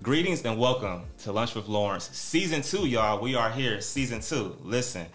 [0.00, 3.20] Greetings and welcome to Lunch with Lawrence, season two, y'all.
[3.20, 4.56] We are here, season two.
[4.62, 5.06] Listen,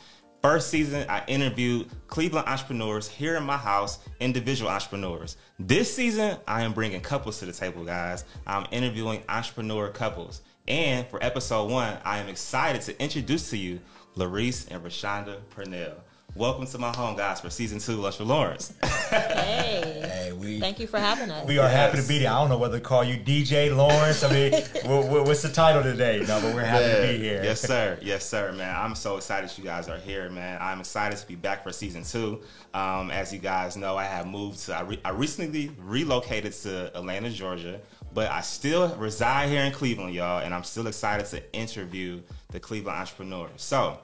[0.42, 5.38] first season, I interviewed Cleveland entrepreneurs here in my house, individual entrepreneurs.
[5.58, 8.26] This season, I am bringing couples to the table, guys.
[8.46, 10.42] I'm interviewing entrepreneur couples.
[10.68, 13.80] And for episode one, I am excited to introduce to you
[14.18, 15.96] Larice and Rashonda Purnell.
[16.36, 18.74] Welcome to my home, guys, for season two, Lunch with Lawrence.
[19.14, 20.02] Hey.
[20.12, 21.46] Hey, we Thank you for having us.
[21.46, 22.30] we are happy to be here.
[22.30, 24.24] I don't know whether to call you DJ Lawrence.
[24.24, 24.52] I mean,
[24.86, 26.24] what, what- what's the title today?
[26.28, 27.44] No, but we're happy to be here.
[27.44, 28.00] Yes, sir.
[28.02, 28.76] Yes, sir, man.
[28.76, 30.58] I'm so excited you guys are here, man.
[30.60, 32.42] I'm excited to be back for season two.
[32.74, 36.98] Um, as you guys know, I have moved to, I, re- I recently relocated to
[36.98, 37.80] Atlanta, Georgia,
[38.16, 42.20] but I still reside here in Cleveland, y'all, and I'm still excited to interview
[42.50, 43.52] the Cleveland entrepreneurs.
[43.62, 44.00] So,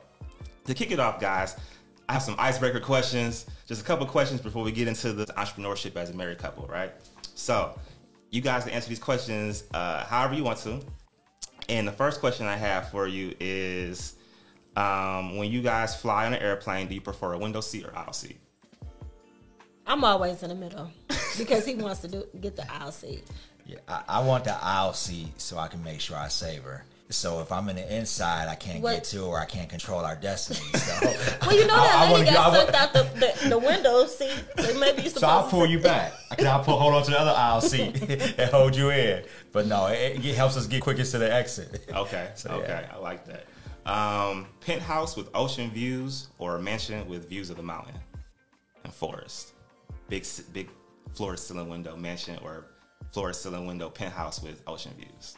[0.65, 1.55] to kick it off, guys,
[2.09, 3.45] I have some icebreaker questions.
[3.67, 6.91] Just a couple questions before we get into the entrepreneurship as a married couple, right?
[7.35, 7.79] So,
[8.31, 10.79] you guys can answer these questions uh, however you want to.
[11.69, 14.15] And the first question I have for you is
[14.75, 17.95] um, when you guys fly on an airplane, do you prefer a window seat or
[17.95, 18.39] aisle seat?
[19.85, 20.89] I'm always in the middle
[21.37, 23.23] because he wants to do get the aisle seat.
[23.67, 26.85] Yeah, I, I want the aisle seat so I can make sure I save her.
[27.11, 29.67] So if I'm in the inside, I can't What- get to her or I can't
[29.67, 30.59] control our destiny.
[30.77, 33.03] So, Well, you know I- I that wanna lady go- got sucked out the,
[33.43, 34.43] the, the window seat.
[34.59, 36.13] So maybe you're so I'll pull you back.
[36.29, 37.99] I can I'll pull, hold on to the other aisle seat
[38.37, 39.23] and hold you in.
[39.51, 41.85] But no, it, it helps us get quickest to the exit.
[41.91, 42.95] Okay, So, okay, yeah.
[42.95, 43.45] I like that.
[43.91, 47.95] Um, penthouse with ocean views or a mansion with views of the mountain
[48.83, 49.53] and forest?
[50.09, 50.69] Big, big
[51.13, 52.65] floor to ceiling window mansion or
[53.11, 55.37] floor to ceiling window penthouse with ocean views.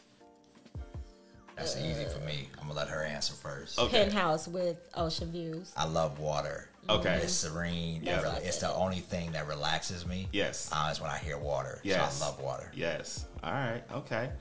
[1.62, 2.50] That's easy for me.
[2.60, 3.78] I'm gonna let her answer first.
[3.78, 4.04] Okay.
[4.04, 5.72] penthouse with ocean views.
[5.78, 6.70] I love water.
[6.90, 7.20] Okay.
[7.22, 8.02] It's serene.
[8.04, 8.36] Yeah.
[8.38, 10.28] It It's the only thing that relaxes me.
[10.32, 10.72] Yes.
[10.74, 11.80] Uh, is when I hear water.
[11.84, 12.18] Yes.
[12.18, 12.72] So I love water.
[12.74, 13.28] Yes.
[13.44, 13.84] All right.
[13.94, 14.32] Okay.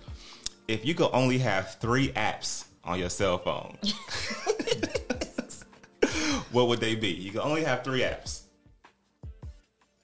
[0.66, 3.76] If you could only have three apps on your cell phone,
[6.52, 7.08] what would they be?
[7.08, 8.44] You can only have three apps.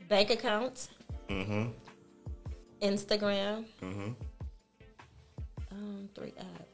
[0.08, 0.90] Bank accounts.
[1.30, 1.68] Mm-hmm.
[2.82, 3.64] Instagram.
[3.82, 4.10] Mm-hmm.
[5.72, 6.65] Um, three apps.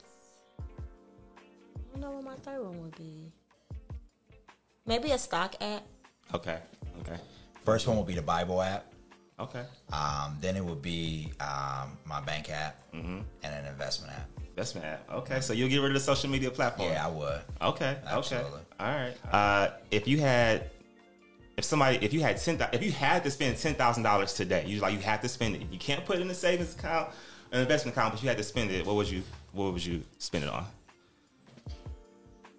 [1.95, 3.31] I don't know what my third one would be.
[4.87, 5.83] Maybe a stock app.
[6.35, 6.59] Okay.
[7.01, 7.17] Okay.
[7.65, 8.87] First one will be the Bible app.
[9.39, 9.65] Okay.
[9.93, 13.21] Um, then it would be um, my bank app Mm-hmm.
[13.43, 14.29] and an investment app.
[14.51, 15.11] Investment app.
[15.13, 15.41] Okay.
[15.41, 16.91] So you'll get rid of the social media platform.
[16.93, 17.41] Yeah, I would.
[17.61, 17.97] Okay.
[18.07, 18.51] Absolutely.
[18.51, 18.61] Okay.
[18.81, 19.15] All right.
[19.33, 20.71] Uh, if you had,
[21.57, 24.65] if somebody, if you had ten, if you had to spend ten thousand dollars today,
[24.67, 25.63] you like you had to spend it.
[25.71, 27.11] You can't put it in a savings account,
[27.53, 28.85] an investment account, but you had to spend it.
[28.87, 30.67] What would you, what would you spend it on?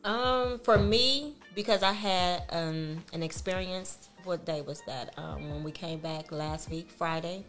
[0.03, 4.09] Um, for me, because I had um an experience.
[4.23, 5.13] What day was that?
[5.17, 7.43] Um, when we came back last week, Friday.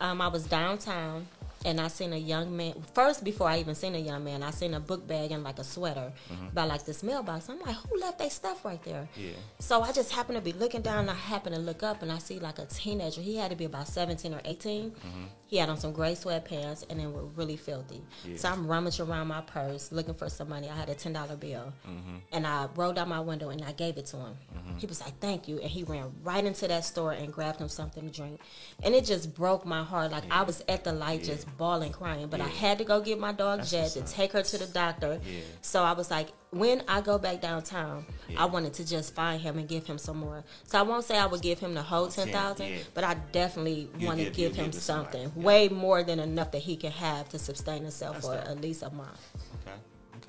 [0.00, 1.28] Um, I was downtown
[1.64, 2.74] and I seen a young man.
[2.94, 5.58] First, before I even seen a young man, I seen a book bag and like
[5.58, 6.48] a sweater mm-hmm.
[6.54, 7.48] by like this mailbox.
[7.48, 9.08] I'm like, who left their stuff right there?
[9.16, 9.32] Yeah.
[9.58, 11.00] So I just happened to be looking down.
[11.00, 13.20] And I happened to look up and I see like a teenager.
[13.20, 14.90] He had to be about 17 or 18.
[14.90, 15.24] Mm-hmm.
[15.46, 18.00] He had on some gray sweatpants and they were really filthy.
[18.36, 20.70] So I'm rummaging around my purse looking for some money.
[20.70, 22.16] I had a $10 bill mm-hmm.
[22.30, 24.36] and I rolled out my window and I gave it to him.
[24.78, 25.58] He was like, thank you.
[25.58, 28.40] And he ran right into that store and grabbed him something to drink.
[28.82, 30.12] And it just broke my heart.
[30.12, 32.28] Like I was at the light just bawling, crying.
[32.28, 34.58] But I had to go get my dog That's Jet what's to take her to
[34.58, 35.20] the doctor.
[35.24, 35.40] Yeah.
[35.60, 38.42] So I was like, when I go back downtown, Yeah.
[38.42, 40.42] I wanted to just find him and give him some more.
[40.64, 42.78] So I won't say I would give him the whole ten thousand, yeah.
[42.94, 45.42] but I definitely want to give- give him give something yeah.
[45.42, 48.46] way more than enough that he can have to sustain himself That's for dope.
[48.48, 49.20] at least a month.
[49.66, 49.76] Okay.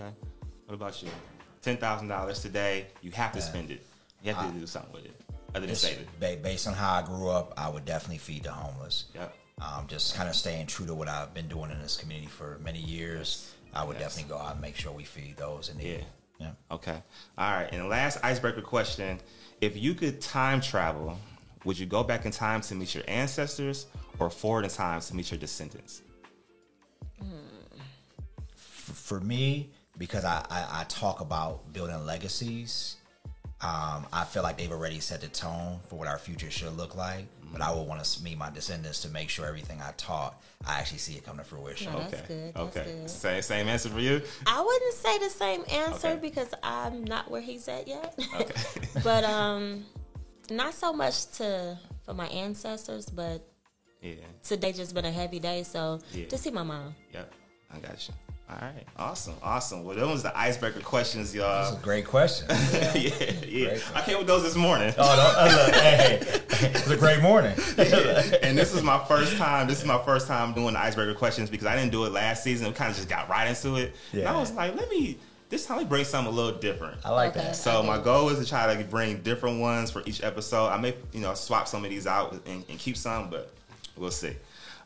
[0.05, 0.11] Okay.
[0.65, 1.09] What about you?
[1.61, 2.87] Ten thousand dollars today.
[3.01, 3.85] You have to spend it.
[4.23, 6.43] You have to do something with it, other than Just save it.
[6.43, 9.05] based on how I grew up, I would definitely feed the homeless.
[9.15, 9.35] Yep.
[9.61, 12.57] Um, just kind of staying true to what I've been doing in this community for
[12.63, 13.53] many years.
[13.73, 14.15] I would Yes.
[14.15, 15.99] definitely go out and make sure we feed those in need.
[15.99, 16.47] Yeah.
[16.47, 16.51] Yeah.
[16.71, 17.01] Okay.
[17.37, 17.69] All right.
[17.71, 19.19] And the last icebreaker question:
[19.61, 21.17] If you could time travel,
[21.63, 23.85] would you go back in time to meet your ancestors,
[24.17, 26.01] or forward in time to meet your descendants?
[28.55, 32.95] For me, because I, I, I talk about building legacies,
[33.63, 36.95] um, I feel like they've already set the tone for what our future should look
[36.95, 37.25] like.
[37.51, 40.79] But I would want to meet my descendants to make sure everything I taught, I
[40.79, 41.91] actually see it come to fruition.
[41.91, 42.25] No, That's okay.
[42.27, 42.83] good, that's okay.
[43.01, 43.09] good.
[43.09, 44.21] Same same answer for you.
[44.47, 46.19] I wouldn't say the same answer Okay.
[46.21, 48.17] because I'm not where he's at yet.
[48.39, 48.53] Okay.
[49.03, 49.83] but um,
[50.49, 53.45] not so much to for my ancestors, but
[54.01, 54.13] yeah.
[54.45, 55.63] today just been a heavy day.
[55.63, 56.27] So Yeah.
[56.27, 56.95] to see my mom.
[57.13, 57.33] Yep.
[57.73, 58.13] I got you.
[58.51, 59.85] All right, awesome, awesome.
[59.85, 61.63] Well, those was the icebreaker questions, y'all.
[61.63, 62.47] That's a great question.
[62.93, 63.77] yeah, yeah.
[63.95, 64.93] I came with those this morning.
[64.97, 66.19] Oh, no, uh, look, hey,
[66.51, 67.53] hey, it was a great morning.
[67.77, 68.39] Yeah.
[68.43, 69.67] And this is my first time.
[69.67, 72.43] This is my first time doing the icebreaker questions because I didn't do it last
[72.43, 72.67] season.
[72.67, 73.95] We kind of just got right into it.
[74.11, 76.97] And I was like, let me this time we bring something a little different.
[77.05, 77.41] I like Okay.
[77.47, 77.55] that.
[77.57, 80.67] So my goal is to try to bring different ones for each episode.
[80.67, 83.51] I may, you know, swap some of these out and, and keep some, but
[83.97, 84.33] we'll see.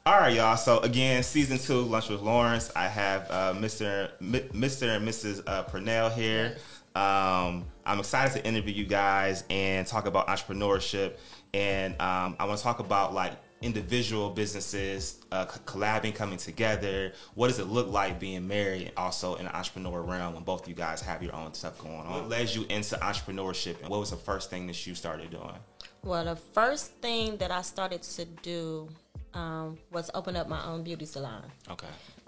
[0.08, 0.56] All right, y'all.
[0.56, 2.72] So again, season two, lunch with Lawrence.
[2.76, 4.12] I have uh, Mr.
[4.22, 4.96] M- Mr.
[4.96, 5.42] and Mrs.
[5.48, 6.58] Uh, Purnell here.
[6.94, 11.18] Um, I'm excited to interview you guys and talk about entrepreneurship.
[11.56, 17.14] And um, I want to talk about like individual businesses uh, collabing, coming together.
[17.34, 20.62] What does it look like being married and also in the entrepreneur realm when both
[20.62, 22.12] of you guys have your own stuff going on?
[22.12, 25.56] What led you into entrepreneurship and what was the first thing that you started doing?
[26.04, 28.88] Well, the first thing that I started to do
[29.36, 31.44] um, was open up my own beauty salon.
[31.70, 31.88] Okay.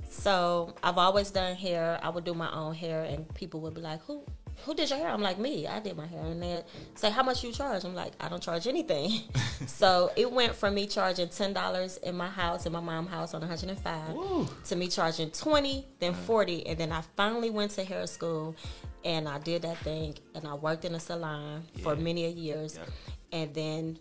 [0.10, 2.00] So I've always done hair.
[2.04, 4.24] I would do my own hair, and people would be like, "Who,
[4.66, 5.68] who did your hair?" I'm like, "Me.
[5.68, 6.64] I did my hair." And they
[6.96, 9.22] say, "How much you charge?" I'm like, "I don't charge anything."
[9.68, 13.34] so it went from me charging ten dollars in my house, in my mom's house
[13.34, 14.48] on 105, Woo.
[14.66, 18.56] to me charging twenty, then forty, and then I finally went to hair school,
[19.04, 22.78] and I did that thing, and I worked in a salon for many a years,
[22.78, 23.40] Yeah.
[23.42, 24.00] and then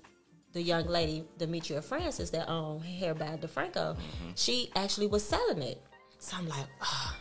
[0.56, 4.30] the young lady, Demetria Francis, that owned Hair by DeFranco, mm-hmm.
[4.34, 5.82] she actually was selling it.
[6.18, 7.16] So I'm like, oh,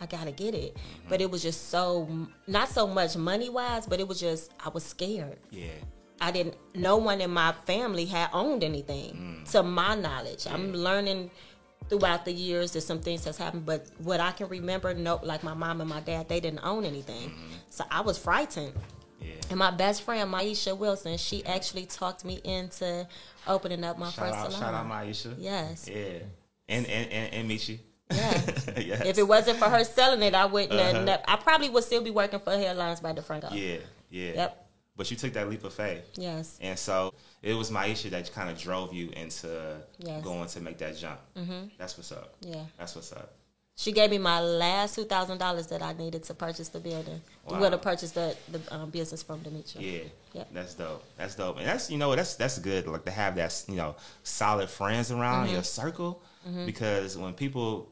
[0.00, 0.74] I gotta get it.
[0.74, 1.08] Mm-hmm.
[1.08, 2.08] But it was just so,
[2.48, 5.38] not so much money wise, but it was just, I was scared.
[5.50, 5.68] Yeah.
[6.20, 9.50] I didn't, no one in my family had owned anything mm.
[9.52, 10.48] to my knowledge.
[10.48, 11.30] I'm learning
[11.88, 15.44] throughout the years that some things has happened, but what I can remember, no, like
[15.44, 17.30] my mom and my dad, they didn't own anything.
[17.30, 17.52] Mm-hmm.
[17.68, 18.72] So I was frightened.
[19.20, 19.32] Yeah.
[19.50, 23.06] And my best friend, Maisha Wilson, she actually talked me into
[23.46, 24.60] opening up my Shout first out, salon.
[24.60, 25.34] shout out Maisha.
[25.38, 25.88] Yes.
[25.88, 26.04] Yeah.
[26.68, 27.78] And and and, and Michi.
[28.10, 28.40] Yeah.
[28.80, 29.06] yes.
[29.06, 30.94] If it wasn't for her selling it, I wouldn't have.
[30.96, 31.04] Uh-huh.
[31.04, 33.50] ne- I probably would still be working for Hairlines by DeFranco.
[33.52, 33.78] Yeah,
[34.08, 34.32] yeah.
[34.34, 34.66] Yep.
[34.96, 36.04] But you took that leap of faith.
[36.16, 36.58] Yes.
[36.60, 40.22] And so it was Maisha that kind of drove you into Yes.
[40.22, 41.20] going to make that jump.
[41.36, 41.68] Mm-hmm.
[41.78, 42.34] That's what's up.
[42.40, 42.64] Yeah.
[42.78, 43.32] That's what's up.
[43.80, 47.22] She gave me my last two thousand dollars that I needed to purchase the building.
[47.46, 47.60] Wow.
[47.60, 49.80] Well, to purchase the the um, business from Demetria.
[49.92, 50.08] Yeah.
[50.34, 50.48] Yep.
[50.52, 51.02] That's dope.
[51.16, 51.56] That's dope.
[51.56, 55.10] And that's you know that's that's good like to have that you know solid friends
[55.10, 55.54] around Mm-hmm.
[55.54, 56.22] your circle
[56.66, 57.88] because when people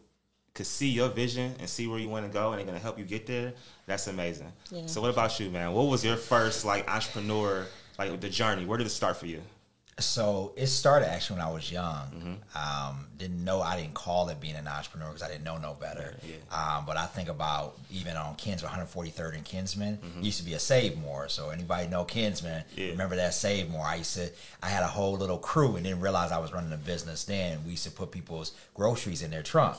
[0.53, 2.99] could see your vision and see where you want to go and they're gonna help
[2.99, 3.55] you get there,
[3.87, 4.53] that's amazing.
[4.71, 4.85] Yeah.
[4.87, 5.73] So what about you, man?
[5.73, 7.67] What was your first like entrepreneur
[7.99, 8.67] like the journey?
[8.67, 9.41] Where did it start for you?
[10.01, 12.39] So it started actually when I was young.
[12.55, 15.75] Um, didn't know I didn't call it being an entrepreneur because I didn't know no
[15.75, 16.17] better.
[16.23, 16.37] Yeah.
[16.57, 20.59] Um, but I think about even on Kinsman, 143rd and Kinsman used to be a
[20.59, 21.29] Save More.
[21.29, 22.65] So anybody know Kinsman?
[22.77, 22.91] Yeah.
[22.91, 23.85] Remember that Save More?
[23.85, 24.31] I used to.
[24.63, 27.25] I had a whole little crew and didn't realize I was running a business.
[27.25, 29.77] Then we used to put people's groceries in their trunk.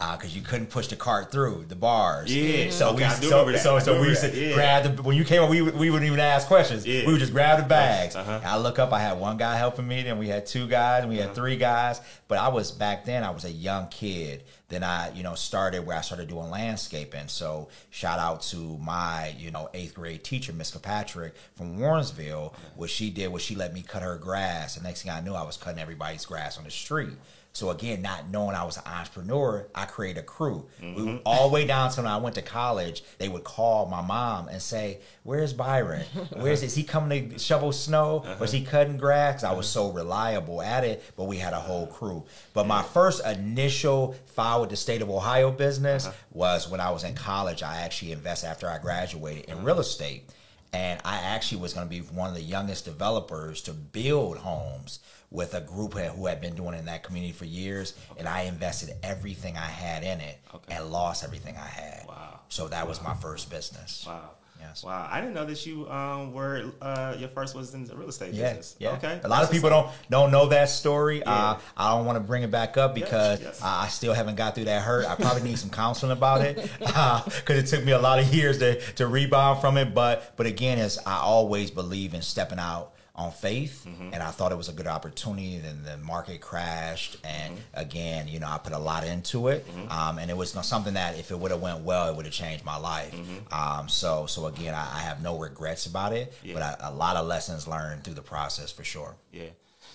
[0.00, 2.70] Because you couldn't push the cart through the bars, Yeah.
[2.70, 4.34] So Okay, we, so, so, so we used to.
[4.34, 4.54] Yeah.
[4.54, 6.86] grab the when you came up, we, we wouldn't even ask questions.
[6.86, 7.04] Yeah.
[7.06, 8.16] We would just grab the bags.
[8.16, 8.40] Uh-huh.
[8.42, 11.10] I look up, I had one guy helping me, then we had two guys, and
[11.12, 11.26] we Uh-huh.
[11.28, 12.00] had three guys.
[12.28, 14.44] But I was back then, I was a young kid.
[14.70, 17.26] Then I, you know, started where I started doing landscaping.
[17.26, 22.54] So shout out to my, you know, eighth grade teacher, Miss Kirkpatrick from Warrensville.
[22.76, 24.76] What she did was she let me cut her grass.
[24.76, 27.14] The next thing I knew, I was cutting everybody's grass on the street.
[27.52, 30.66] So again, not knowing I was an entrepreneur, I created a crew.
[30.80, 31.16] We, mm-hmm.
[31.26, 34.48] all the way down to when I went to college, they would call my mom
[34.48, 36.04] and say, "Where's Byron?
[36.16, 36.36] Uh-huh.
[36.40, 38.22] Where's is he coming to shovel snow?
[38.24, 38.36] Uh-huh.
[38.38, 39.88] Was he cutting grass?" I was uh-huh.
[39.88, 42.24] so reliable at it, but we had a whole crew.
[42.54, 47.02] But my first initial file with the state of Ohio business was when I was
[47.02, 47.62] in college.
[47.64, 49.80] I actually invested after I graduated in real mm-hmm.
[49.80, 50.30] estate.
[50.72, 55.00] And I actually was going to be one of the youngest developers to build homes
[55.30, 57.94] with a group who had been doing it in that community for years.
[58.18, 60.74] And I invested everything I had in it Okay.
[60.74, 62.04] and lost everything I had.
[62.08, 62.40] Wow.
[62.48, 64.04] So that was my first business.
[64.06, 64.30] Wow.
[64.58, 64.84] Yes.
[64.84, 65.08] Wow.
[65.10, 68.34] I didn't know that you um were uh your first was in the real estate
[68.34, 68.76] Yeah, business.
[68.78, 68.90] yeah.
[68.92, 69.18] Okay.
[69.24, 71.20] A lot That's of people don't don't know that story.
[71.20, 71.32] Yeah.
[71.32, 73.62] Uh, I don't want to bring it back up because yes.
[73.62, 75.06] I I still haven't got through that hurt.
[75.06, 78.58] I probably need some counseling about it because it took me a lot of years
[78.58, 79.94] to to rebound from it.
[79.94, 84.14] But but again, as I always believe in stepping out on faith, Mm-hmm.
[84.14, 85.58] and I thought it was a good opportunity.
[85.58, 87.80] Then the market crashed, and Mm-hmm.
[87.80, 90.94] again, you know, I put a lot into it, um, and it was not something
[90.94, 93.14] that if it would have went well, it would have changed my life.
[93.52, 96.48] Um, so so again, I, I have no regrets about it, Mm-hmm.
[96.48, 96.54] Yeah.
[96.54, 99.14] but I, a lot of lessons learned through the process for sure.
[99.32, 99.50] Yeah.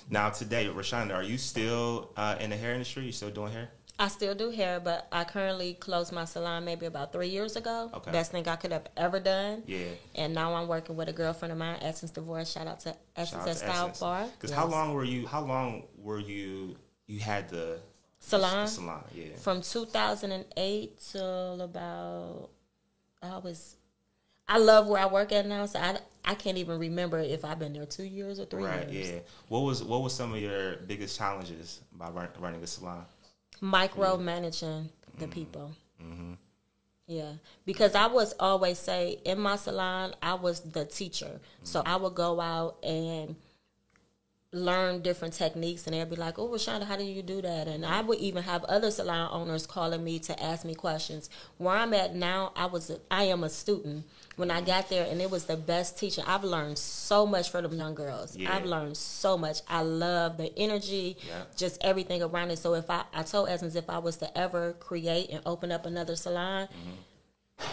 [0.10, 3.06] Now today, Rashonda, are you still uh, in the hair industry?
[3.06, 3.70] You still doing hair?
[3.98, 7.90] I still do hair, but I currently closed my salon maybe about three years ago.
[7.94, 8.12] Okay.
[8.12, 9.64] Best thing I could have ever done.
[9.66, 9.86] Yeah.
[10.16, 12.52] And now I'm working with a girlfriend of mine, Essence Divorce.
[12.52, 14.28] Shout out to Essence at Style Bar.
[14.34, 15.26] Because how long were you?
[15.26, 16.76] How long were you?
[17.08, 17.80] You had the
[18.18, 18.68] salon.
[18.68, 19.36] Salon, yeah.
[19.38, 22.50] From 2008 till about
[23.22, 23.78] I was.
[24.48, 27.58] I love where I work at now, so I, I can't even remember if I've
[27.58, 29.10] been there two years or three Right, years.
[29.10, 29.20] yeah.
[29.48, 33.06] What was what was some of your biggest challenges by run, running a salon?
[33.66, 35.32] Micro managing the mm-hmm.
[35.32, 35.72] people.
[36.02, 36.34] Mm-hmm.
[37.08, 37.34] Yeah,
[37.66, 41.90] because I was always say in my salon, I was the teacher, so mm-hmm.
[41.90, 43.36] I would go out and
[44.52, 47.86] learn different techniques, and they'd be like, "Oh, Rashonda, how do you do that?" And
[47.86, 51.30] I would even have other salon owners calling me to ask me questions.
[51.58, 54.06] Where I'm at now, I was a, I am a student.
[54.36, 56.22] When I got there, and it was the best teacher.
[56.28, 58.36] I've learned so much from them young girls.
[58.36, 58.54] Yeah.
[58.54, 59.60] I've learned so much.
[59.68, 61.44] I love the energy, Yeah.
[61.56, 62.60] just everything around it.
[62.60, 65.86] So if I, I told Essence if I was to ever create and open up
[65.86, 67.66] another salon, mm-hmm.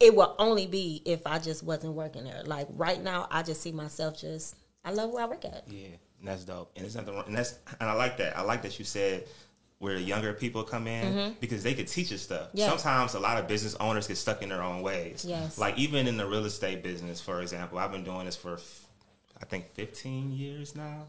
[0.00, 2.42] it will only be if I just wasn't working there.
[2.44, 4.56] Like right now, I just see myself just.
[4.84, 5.64] I love where I work at.
[5.68, 5.86] Yeah,
[6.18, 6.72] and that's dope.
[6.76, 7.24] And it's nothing wrong.
[7.26, 8.36] And that's and I like that.
[8.36, 9.24] I like that you said
[9.84, 12.48] where the younger people come in because they could teach us stuff.
[12.48, 12.58] Mm-hmm.
[12.58, 12.68] Yeah.
[12.70, 15.26] Sometimes a lot of business owners get stuck in their own ways.
[15.28, 15.58] Yes.
[15.58, 18.58] Like even in the real estate business, for example, I've been doing this for
[19.40, 21.02] I think 15 years now.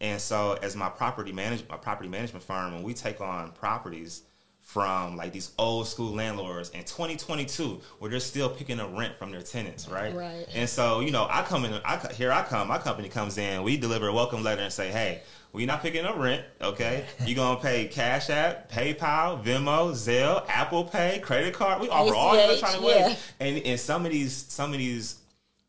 [0.00, 4.22] And so as my property manage my property management firm, when we take on properties
[4.62, 9.30] from like these old school landlords in 2022 where they're still picking up rent from
[9.30, 10.14] their tenants, right?
[10.14, 10.46] Right.
[10.54, 13.62] And so, you know, I come in, I, here I come, my company comes in,
[13.62, 15.20] we deliver a welcome letter and say, hey,
[15.52, 17.04] we not picking up rent, okay?
[17.26, 21.80] You're going to pay Cash App, PayPal, Venmo, Zelle, Apple Pay, credit card.
[21.80, 23.08] We offer all ACH, electronic yeah.
[23.08, 23.32] ways.
[23.38, 25.16] And, and some of these, some of these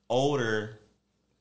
[0.10, 0.80] older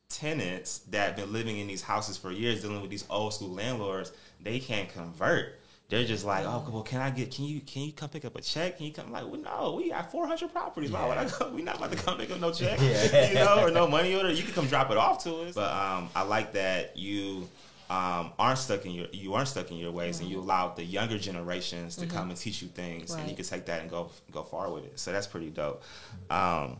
[0.08, 3.50] tenants that have been living in these houses for years, dealing with these old school
[3.50, 5.60] landlords, they can't convert.
[5.88, 7.30] They're just like, oh, well, can I get?
[7.30, 8.78] Can you can you come pick up a check?
[8.78, 9.08] Can you come?
[9.08, 10.90] I'm Like, well, no, we got four hundred properties.
[10.90, 11.50] Why would I go?
[11.50, 13.28] We not about to come pick up no check, Yeah.
[13.28, 14.32] you know, or no money order.
[14.32, 15.54] You can come drop it off to us.
[15.54, 17.46] But um, I like that you
[17.92, 20.82] um, aren't stuck in your you aren't stuck in your ways, and you allow the
[20.82, 24.10] younger generations to come and teach you things, and you can take that and go
[24.30, 24.98] go far with it.
[24.98, 25.82] So that's pretty dope.
[26.30, 26.78] Um,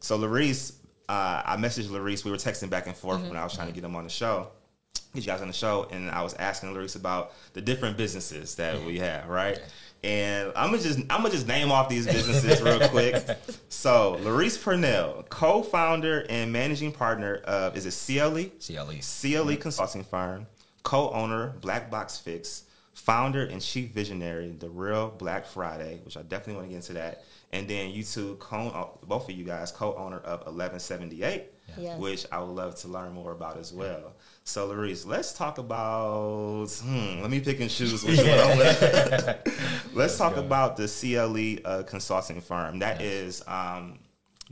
[0.00, 0.72] so Larice,
[1.08, 2.24] uh, I messaged Larice.
[2.24, 4.10] We were texting back and forth when I was trying to get him on the
[4.10, 4.48] show,
[5.14, 8.54] get you guys on the show, and I was asking Larice about the different businesses
[8.54, 9.60] that we have, right?
[10.02, 13.22] And I'm gonna just I'm gonna just name off these businesses real quick.
[13.68, 18.50] So Larice Purnell, co-founder and managing partner of is it CLE?
[18.60, 19.00] CLE.
[19.00, 20.46] CLE Consulting Firm,
[20.84, 26.54] co-owner Black Box Fix, founder and chief visionary The Real Black Friday, which I definitely
[26.54, 27.24] want to get into that.
[27.52, 31.98] And then you two, co- both of you guys, co-owner of 1178, Yes.
[31.98, 34.12] which I would love to learn more about as well.
[34.44, 36.68] So, Larice, let's talk about.
[36.82, 39.38] Hmm, let me pick and choose which one I'm with.
[39.94, 42.80] let's talk about the CLE uh, consulting firm.
[42.80, 43.98] That is um,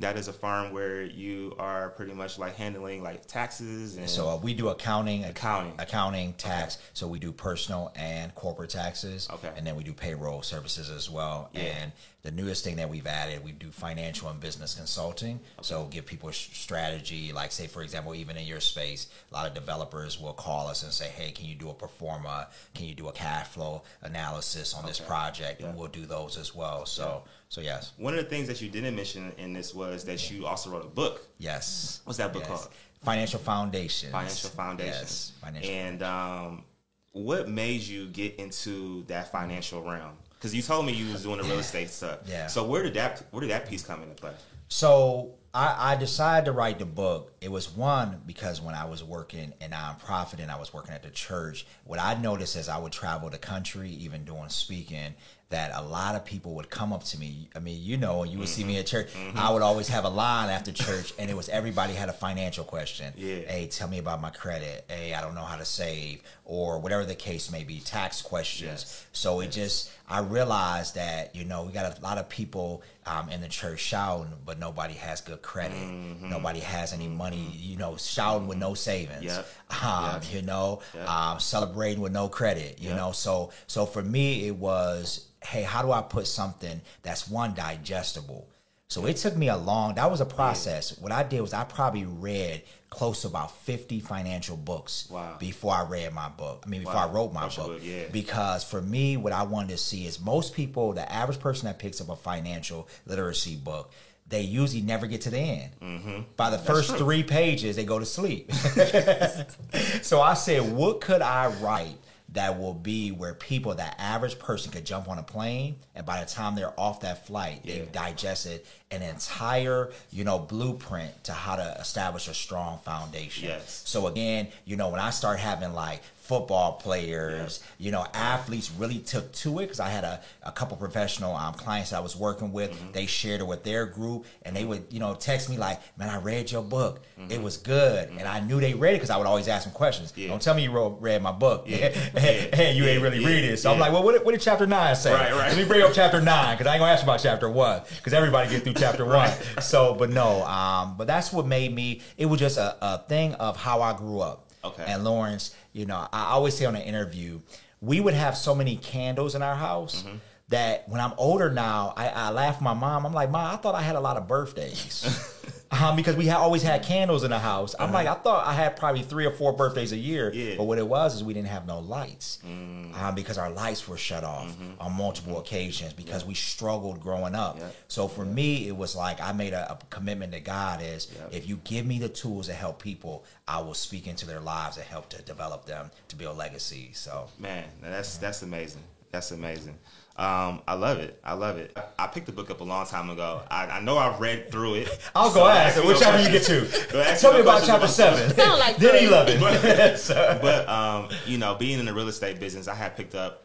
[0.03, 4.29] that is a firm where you are pretty much like handling like taxes and So
[4.29, 5.75] uh, we do accounting, Accounting.
[5.79, 6.79] accounting, tax.
[6.93, 9.29] So we do personal and corporate taxes.
[9.33, 9.51] Okay.
[9.57, 11.49] And then we do payroll services as well.
[11.53, 11.63] Yeah.
[11.63, 15.41] And the newest thing that we've added, we do financial and business consulting.
[15.61, 17.33] So give people strategy.
[17.33, 20.85] Like say, for example, even in your space, a lot of developers will call us
[20.85, 22.49] and say, "Hey, can you do a pro forma?
[22.75, 25.69] Can you do a cash flow analysis on this project?" Yeah.
[25.69, 26.87] And we'll do those as well.
[26.87, 30.31] So, so yes, One of the things that you didn't mention in this was that
[30.31, 32.01] you also wrote a book, yes.
[32.05, 32.49] What's that book Yes.
[32.51, 32.69] called?
[33.05, 34.13] Financial Foundations.
[34.13, 34.95] Financial Foundations.
[35.01, 35.71] Yes, financial.
[35.71, 36.65] And um,
[37.11, 40.17] what made you get into that financial realm?
[40.43, 42.19] Because you told me you was doing the real estate stuff.
[42.27, 42.49] Yeah.
[42.49, 44.33] So where did that where did that piece come into play?
[44.67, 47.33] So I, I decided to write the book.
[47.41, 51.05] It was one because when I was working in nonprofit and I was working at
[51.05, 55.15] the church, what I noticed as I would travel the country, even doing speaking,
[55.51, 57.51] that a lot of people would come up to me.
[57.55, 59.13] I mean, you know, you would see me at church.
[59.13, 59.39] Mm-hmm.
[59.39, 59.97] I would always mm-hmm.
[59.97, 63.13] have a line after church, and it was everybody had a financial question.
[63.17, 63.41] Yeah.
[63.41, 64.87] Hey, tell me about my credit.
[64.89, 66.23] Hey, I don't know how to save,
[66.53, 67.81] or whatever the case may be.
[67.81, 68.69] Tax questions.
[68.71, 69.07] Yes.
[69.13, 73.31] So it just, I realized that, you know, we got a lot of people um,
[73.31, 75.79] in the church shouting, but nobody has good credit.
[75.79, 76.29] Mm-hmm.
[76.29, 79.25] Nobody has any money, you know, shouting with no savings.
[79.25, 79.47] Yep.
[79.83, 80.25] Um, Yep.
[80.35, 81.09] You know, Yep.
[81.09, 83.13] um, celebrating with no credit, you know.
[83.13, 88.47] So, so for me, it was, hey, how do I put something that's one digestible?
[88.93, 89.95] So it took me a long.
[89.95, 90.99] That was a process.
[90.99, 95.37] What I did was I probably read close to about fifty financial books Wow.
[95.41, 96.65] before I read my book.
[96.67, 97.09] I mean, before Wow.
[97.09, 98.05] I wrote my book, yeah.
[98.13, 101.79] Because for me, what I wanted to see is most people, the average person that
[101.79, 103.91] picks up a financial literacy book,
[104.29, 105.71] they usually never get to the end.
[105.81, 106.21] Mm-hmm.
[106.37, 108.53] By the first three pages, they go to sleep.
[110.03, 111.97] so I said, what could I write
[112.33, 116.21] that will be where people, that average person, could jump on a plane, and by
[116.21, 117.75] the time they're off that flight, Yeah.
[117.75, 123.49] they've digested an entire, you know, blueprint to how to establish a strong foundation.
[123.49, 123.83] Yes.
[123.85, 128.99] So again, you know, when I start having like football players, you know, athletes really
[128.99, 132.53] took to it because I had a, a couple professional um, clients I was working
[132.53, 132.71] with.
[132.71, 132.93] Mm-hmm.
[132.93, 136.09] They shared it with their group and they would, you know, text me like, man,
[136.09, 137.03] I read your book.
[137.21, 137.33] Mm-hmm.
[137.33, 138.09] It was good.
[138.09, 140.15] And I knew they read it because I would always ask them questions.
[140.17, 140.29] Yeah.
[140.29, 141.67] Don't tell me you wrote, read my book.
[141.73, 141.89] Yeah.
[141.89, 142.91] hey, you Yeah.
[142.93, 143.59] ain't really read it.
[143.59, 145.13] So I'm like, well, what, did- what did chapter nine say?
[145.13, 145.49] Right, right.
[145.49, 147.83] Let me bring up chapter nine because I ain't gonna ask you about chapter one
[147.97, 149.31] because everybody get through chapter one.
[149.61, 152.01] So, but no, um, but that's what made me.
[152.17, 154.42] It was just a, a thing of how I grew up.
[154.65, 154.85] Okay.
[154.87, 157.41] And Lawrence, you know, I always say on an interview,
[157.81, 160.03] we would have so many candles in our house.
[160.03, 160.17] Mm-hmm.
[160.49, 163.07] That when I'm older now, I, I laugh at my mom.
[163.07, 165.32] I'm like, Mom, I thought I had a lot of birthdays.
[165.73, 167.75] Um, because we had always had candles in the house.
[167.79, 170.29] I'm like, I thought I had probably three or four birthdays a year.
[170.29, 170.37] Uh-huh.
[170.39, 170.51] Yeah.
[170.53, 170.57] Mm.
[170.59, 173.97] But what it was is we didn't have no lights um, because our lights were
[173.97, 174.81] shut off Mm-hmm.
[174.83, 177.59] on multiple occasions because we struggled growing up.
[177.59, 177.69] Yeah.
[177.89, 181.37] So for me, it was like I made a, a commitment to God is Yeah.
[181.39, 184.77] if you give me the tools to help people, I will speak into their lives
[184.77, 186.91] and help to develop them to build legacy.
[186.93, 188.83] So Man, that's that's amazing.
[189.11, 189.79] That's amazing.
[190.17, 191.19] Um, I love it.
[191.25, 191.77] I love it.
[191.99, 193.43] I picked the book up a long time ago.
[193.51, 194.89] I, I know I've read through it.
[195.15, 195.83] I'll So go ask ask.
[195.83, 197.17] me Which chapter you get to?
[197.19, 198.31] Tell me me about chapter seven.
[198.35, 199.07] Sound like then three.
[199.07, 199.97] eleven.
[199.97, 203.45] So- But um, you know, being in the real estate business, I had picked up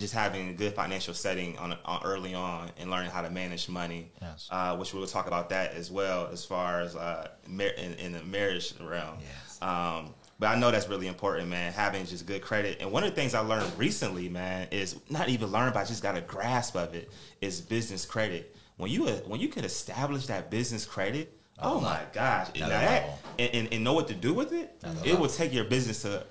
[0.00, 3.68] just having a good financial setting on, on early on and learning how to manage
[3.68, 4.10] money.
[4.20, 4.48] Yes.
[4.50, 7.94] Uh, which we will talk about that as well as far as uh, mar- in,
[7.94, 9.18] in the marriage realm.
[9.20, 9.58] Yes.
[9.62, 11.72] Um, but I know that's really important, man.
[11.72, 15.28] Having just good credit, and one of the things I learned recently, man, is not
[15.28, 17.10] even learn, but I just got a grasp of it.
[17.40, 18.54] Is business credit.
[18.76, 23.18] When you when you can establish that business credit, oh, my gosh, and, Another that,
[23.38, 24.72] and, and, and know what to do with it,
[25.04, 26.24] it will take your business to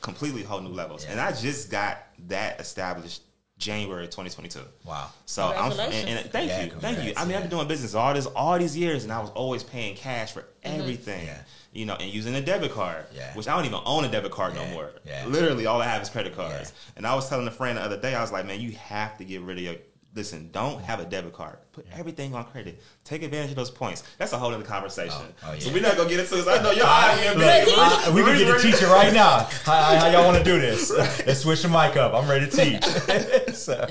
[0.00, 1.06] completely whole new levels.
[1.06, 3.22] And I just got that established
[3.56, 4.60] January 2022.
[4.84, 5.10] Wow.
[5.26, 7.12] So I'm and, and thank Yeah, you, thank you.
[7.16, 9.62] I mean, I've been doing business all this all these years, and I was always
[9.64, 10.80] paying cash for Mm-hmm.
[10.80, 11.26] everything.
[11.26, 11.38] Yeah.
[11.72, 13.32] You know, and using a debit card, Yeah.
[13.34, 14.90] which I don't even own a debit card no more.
[15.04, 15.26] yeah.
[15.26, 16.72] Literally, all I have is credit cards.
[16.74, 16.92] Yeah.
[16.96, 19.18] And I was telling a friend the other day, I was like, man, you have
[19.18, 19.74] to get rid of your.
[20.14, 21.58] Listen, don't have a debit card.
[21.72, 22.82] Put everything on credit.
[23.04, 24.02] Take advantage of those points.
[24.16, 25.20] That's a whole other conversation.
[25.44, 26.48] Oh, oh, So we're not gonna get into this.
[26.48, 29.46] I know y'all out here, Look, we can get a teacher right now.
[29.64, 30.90] How, how, how y'all want to do this?
[31.26, 32.14] Let's switch the mic up.
[32.14, 32.82] I'm ready to teach.
[33.54, 33.86] so,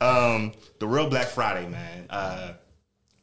[0.00, 2.06] um, the real Black Friday, man.
[2.10, 2.52] Uh,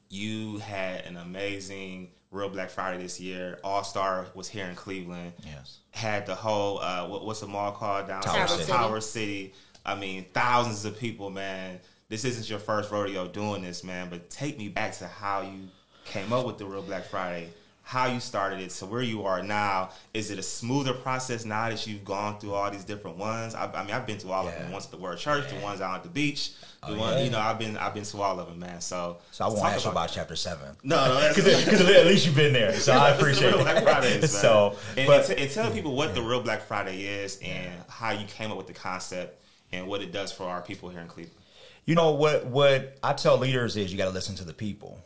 [0.10, 3.60] you had an amazing real Black Friday this year.
[3.64, 5.34] All Star was here in Cleveland.
[5.44, 5.80] yes.
[5.92, 8.72] Had the whole uh, what, what's the mall called down Tower City.
[8.72, 9.54] Tower City.
[9.86, 11.80] I mean, thousands of people, man.
[12.10, 14.10] This isn't your first rodeo doing this, man.
[14.10, 15.70] But take me back to how you
[16.04, 17.50] came up with the real Black Friday.
[17.88, 19.92] How you started it to where you are now.
[20.16, 23.54] Is it a smoother process now that you've gone through all these different ones?
[23.54, 24.72] I, I mean, I've been to all of them.
[24.72, 27.24] Once at the Word Church, the ones out at the beach, the Oh, one yeah.
[27.26, 27.38] you know.
[27.40, 28.82] I've been I've been to all of them, man.
[28.82, 30.76] So So I won't talk ask you about chapter seven.
[30.84, 32.74] No, no, Because at least you've been there.
[32.74, 33.84] So I is appreciate real Black it.
[33.84, 34.28] Fridays, man.
[34.30, 37.72] So, and, but and, t- and tell people what the real Black Friday is and
[37.88, 39.40] how you came up with the concept
[39.72, 41.38] and what it does for our people here in Cleveland.
[41.86, 42.48] You know what?
[42.48, 45.00] What I tell leaders is you got to listen to the people.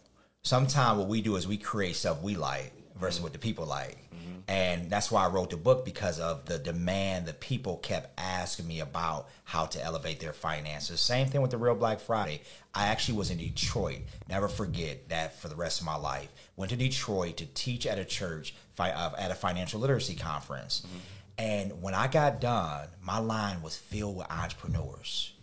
[0.43, 3.23] Sometimes what we do is we create stuff we like versus mm-hmm.
[3.23, 4.39] what the people like, mm-hmm.
[4.47, 8.67] and that's why I wrote the book because of the demand the people kept asking
[8.67, 11.02] me about how to elevate their finances.
[11.02, 12.41] Same thing with the Real Black Friday.
[12.73, 13.99] I actually was in Detroit.
[14.30, 16.30] Never forget that for the rest of my life.
[16.56, 20.84] Went to Detroit to teach at a church fi- uh, at a financial literacy conference.
[20.86, 20.97] Mm-hmm.
[21.39, 25.34] And when I got done, my line was filled with entrepreneurs.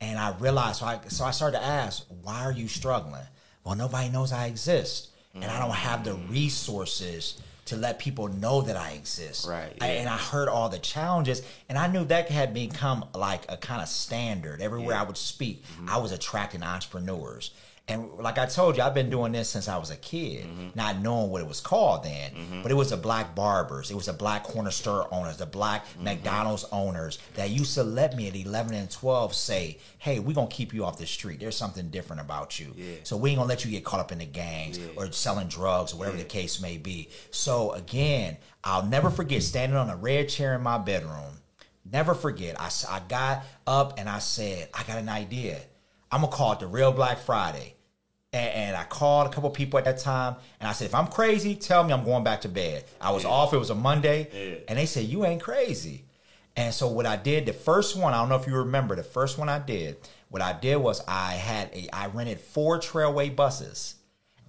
[0.00, 3.26] And I realized, so I, so I started to ask, why are you struggling?
[3.64, 5.08] Well, nobody knows I exist.
[5.34, 9.46] And I don't have the resources to let people know that I exist.
[9.46, 13.44] Right, I- and I heard all the challenges, and I knew that had become like
[13.48, 14.60] a kind of standard.
[14.60, 15.02] Everywhere Yeah.
[15.02, 17.52] I would speak, I was attracting entrepreneurs.
[17.90, 20.68] And like I told you, I've been doing this since I was a kid, mm-hmm.
[20.76, 22.30] not knowing what it was called then.
[22.30, 22.62] Mm-hmm.
[22.62, 25.84] But it was the black barbers, it was the black corner store owners, the black
[25.86, 26.04] mm-hmm.
[26.04, 30.48] McDonald's owners that used to let me at 11 and 12 say, hey, we're going
[30.48, 31.40] to keep you off the street.
[31.40, 32.72] There's something different about you.
[32.76, 32.94] Yeah.
[33.02, 34.86] So we ain't going to let you get caught up in the gangs Yeah.
[34.96, 36.22] or selling drugs or whatever Yeah.
[36.22, 37.08] the case may be.
[37.32, 41.40] So again, I'll never forget standing on a red chair in my bedroom.
[41.90, 45.58] Never forget, I, I got up and I said, I got an idea.
[46.12, 47.74] I'm going to call it the Real Black Friday.
[48.32, 51.08] And, and I called a couple people at that time, and I said, if I'm
[51.08, 52.84] crazy, tell me I'm going back to bed.
[53.00, 53.30] I was Yeah.
[53.30, 53.52] off.
[53.52, 54.58] It was a Monday, Yeah.
[54.68, 56.04] and they said you ain't crazy.
[56.56, 59.02] And so what I did, the first one, I don't know if you remember, the
[59.02, 59.96] first one I did,
[60.28, 63.96] what I did was I had a, I rented four Trailway buses,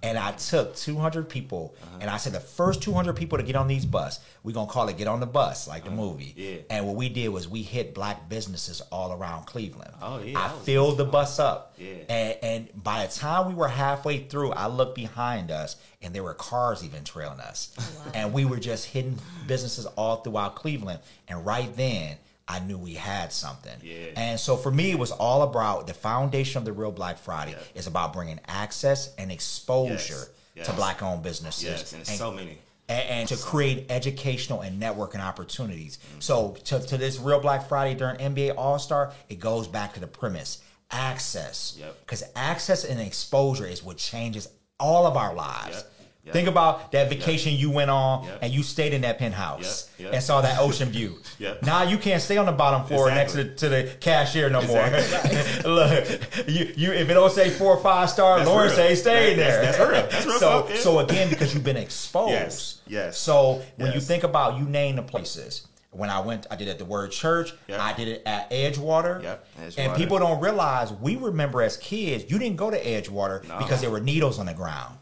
[0.04, 3.68] And I took 200 people, and I said the first 200 people to get on
[3.68, 6.34] these bus, we're gonna call it "Get on the Bus," like the movie.
[6.36, 6.56] Yeah.
[6.70, 9.92] And what we did was we hit black businesses all around Cleveland.
[10.02, 11.74] Oh, yeah, I filled the bus up.
[11.78, 11.94] Yeah.
[12.08, 16.24] And, and by the time we were halfway through, I looked behind us, and there
[16.24, 17.72] were cars even trailing us.
[17.78, 20.98] Oh, and we were just hitting businesses all throughout Cleveland.
[21.28, 22.16] And right then,
[22.52, 23.72] I knew we had something.
[23.82, 24.08] Yeah.
[24.16, 27.52] And so for me, it was all about the foundation of the Real Black Friday
[27.52, 27.58] Yeah.
[27.80, 30.66] is about bringing access and exposure Yes.
[30.66, 31.64] to black-owned businesses.
[31.64, 32.58] Yes, and it's so many.
[32.90, 35.96] and, and to create educational and networking opportunities.
[35.96, 36.20] Mm-hmm.
[36.20, 40.00] So to, to this real Black Friday during NBA All Star, it goes back to
[40.00, 40.60] the premise
[40.90, 41.74] access.
[41.78, 42.00] Yep.
[42.00, 44.46] Because access and exposure is what changes
[44.78, 45.76] all of our lives.
[45.76, 45.91] Yep.
[46.24, 46.32] Yep.
[46.34, 48.38] Think about that vacation you went on Yep.
[48.42, 50.04] and you stayed in that penthouse Yep.
[50.06, 50.14] Yep.
[50.14, 51.18] and saw that ocean view.
[51.38, 51.64] Yep.
[51.64, 53.42] Now you can't stay on the bottom floor Exactly.
[53.44, 55.34] next to the, to the cashier no Exactly.
[55.64, 55.74] more.
[55.88, 58.76] Look, you, you if it don't say four or five star, That's Lauren real.
[58.76, 59.62] say stay That- there.
[59.62, 60.02] that's- that's real.
[60.08, 60.76] That's real so yeah.
[60.76, 62.30] so again because you've been exposed.
[62.30, 65.66] Yes, yes, So when you think about you name the places.
[65.90, 67.52] When I went, I did it at the Word Church.
[67.68, 67.78] Yep.
[67.80, 69.22] I did it at Edgewater.
[69.24, 73.58] Yep, And people don't realize we remember as kids, you didn't go to Edgewater No.
[73.58, 74.96] because there were needles on the ground.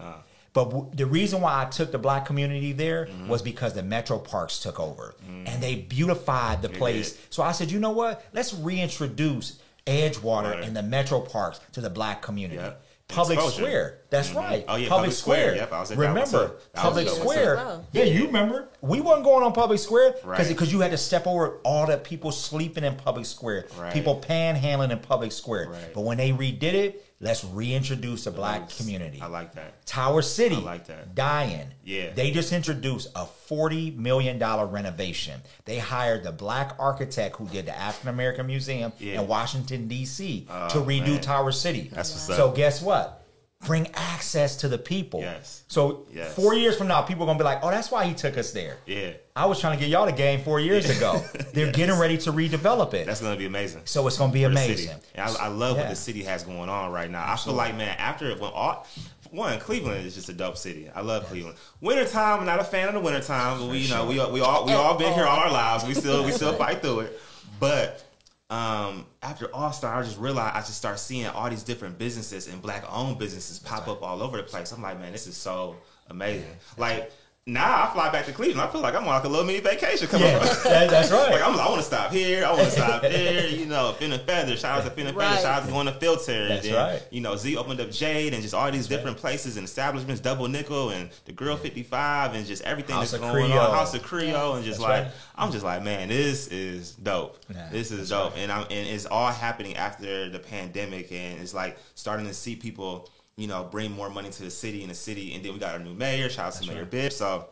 [0.53, 3.29] But w- the reason why I took the black community there Mm-hmm.
[3.29, 5.15] was because the Metro Parks took over
[5.47, 7.13] and they beautified the place.
[7.13, 7.21] did.
[7.33, 8.25] So I said, you know what?
[8.33, 10.65] Let's reintroduce Edgewater Right.
[10.65, 12.61] and the Metro Parks to the black community.
[12.61, 12.85] Yep.
[13.09, 13.57] Public Exposure.
[13.57, 13.99] Square.
[14.11, 14.65] That's right.
[14.69, 15.41] Oh, yeah, Public, Public Square.
[15.41, 15.57] Square.
[15.57, 16.39] Yep, I was at that remember.
[16.39, 17.33] That was Public a good one too.
[17.43, 17.57] Square.
[17.57, 17.85] Wow.
[17.93, 18.69] Yeah, you remember.
[18.83, 20.73] We weren't going on Public Square because Right.
[20.73, 23.93] you had to step over all the people sleeping in Public Square, Right.
[23.93, 25.71] people panhandling in Public Square.
[25.71, 25.93] Right.
[25.95, 28.77] But when they redid it, let's reintroduce the black Nice.
[28.79, 29.21] community.
[29.21, 29.85] I like that.
[29.87, 31.15] Tower City, I like that.
[31.15, 31.69] dying.
[31.85, 32.11] Yeah.
[32.15, 35.41] They just introduced a $40 million renovation.
[35.67, 39.21] They hired the black architect who did the African American Museum Yeah.
[39.21, 40.47] in Washington, D.C.
[40.51, 41.21] Oh, to redo man.
[41.21, 41.91] Tower City.
[41.93, 42.55] That's what's So up.
[42.57, 43.20] guess what?
[43.67, 45.21] Bring access to the people.
[45.21, 45.65] Yes.
[45.69, 46.33] So Yes.
[46.35, 48.53] four years from now, people are gonna be like, "Oh, that's why he took us
[48.53, 51.23] there." Yeah, I was trying to get y'all the game four years ago.
[51.53, 51.77] They're Yes.
[51.77, 53.07] getting ready to redevelop it.
[53.07, 53.83] that's gonna be amazing.
[53.85, 54.97] so it's gonna be for amazing.
[55.15, 57.23] And I, I love what the city has going on right now.
[57.31, 58.87] I feel like, man, after when all
[59.31, 60.91] one Cleveland is just a dope city.
[60.95, 61.57] I love Cleveland.
[61.83, 64.65] Wintertime, I'm not a fan of the wintertime, but we, you know, we we all
[64.65, 65.85] we all been here all our lives.
[65.85, 67.21] We still we still fight through it.
[67.61, 68.03] But
[68.51, 72.49] um, after All Star, I just realized I just start seeing all these different businesses
[72.49, 74.73] and black owned businesses pop up all over the place.
[74.73, 75.77] I'm like, man, this is so
[76.09, 76.51] amazing.
[76.77, 77.13] Like
[77.47, 78.61] now, I fly back to Cleveland.
[78.61, 80.07] I feel like I'm on like a little mini vacation.
[80.09, 80.45] Come Yeah, on.
[80.65, 81.33] that- that's right.
[81.33, 82.45] Like I'm, I want to stop here.
[82.45, 83.49] I want to stop there.
[83.49, 84.57] You know, Finn and Feather.
[84.57, 85.37] Shout out to Finn and Feather.
[85.41, 86.49] Shout out to going to Filter.
[86.49, 87.03] That's then, right.
[87.11, 90.47] You know, Z opened up Jade and just all these different places and establishments, Double
[90.49, 93.59] Nickel and the Grill 55 and just everything House that's of going Creole.
[93.67, 93.71] on.
[93.75, 95.13] House of Creole and just That's like right.
[95.35, 97.39] I'm just like, man, this is dope.
[97.53, 98.41] Yeah, this is dope, right.
[98.43, 102.55] and I'm and it's all happening after the pandemic, and it's like starting to see
[102.55, 103.09] people.
[103.41, 105.73] You know, bring more money to the city and the city, and then we got
[105.73, 106.29] our new mayor.
[106.29, 106.91] Shout out to Mayor right.
[106.91, 107.13] Bibb.
[107.13, 107.49] So,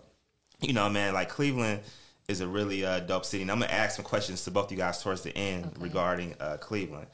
[0.60, 1.80] you know, man, like Cleveland
[2.28, 3.42] is a really uh, dope city.
[3.42, 6.34] And I'm gonna ask some questions to both of you guys towards the end regarding
[6.40, 7.06] uh, Cleveland.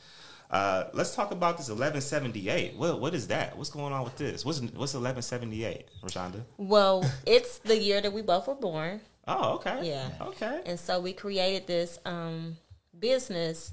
[0.50, 2.76] Uh, let's talk about this 1178.
[2.76, 3.56] What what is that?
[3.56, 4.44] What's going on with this?
[4.44, 6.42] What's what's 1178, Rashonda?
[6.56, 9.00] Well, it's the year that we both were born.
[9.26, 9.88] Oh, okay.
[9.88, 10.10] Yeah.
[10.20, 10.60] Okay.
[10.66, 12.56] And so we created this um,
[12.98, 13.72] business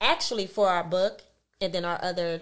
[0.00, 1.22] actually for our book
[1.60, 2.40] and then our other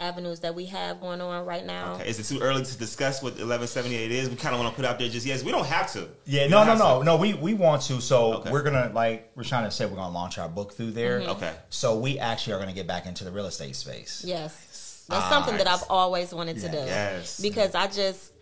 [0.00, 1.94] avenues that we have going on right now.
[1.94, 2.08] Okay.
[2.08, 4.28] Is it too early to discuss what 1178 is?
[4.28, 5.44] We kind of want to put out there just yes.
[5.44, 6.08] We don't have to.
[6.26, 7.04] Yeah, We no, no, no, to.
[7.04, 7.16] no.
[7.16, 8.00] We we want to.
[8.00, 8.50] So Okay.
[8.50, 11.20] we're gonna like Rashonda said, we're gonna launch our book through there.
[11.20, 11.30] Mm-hmm.
[11.30, 11.52] Okay.
[11.70, 14.24] So we actually are gonna get back into the real estate space.
[14.26, 15.04] Yes.
[15.08, 16.78] That's something that I've always wanted to do.
[16.78, 17.38] Yes.
[17.40, 18.32] Because I just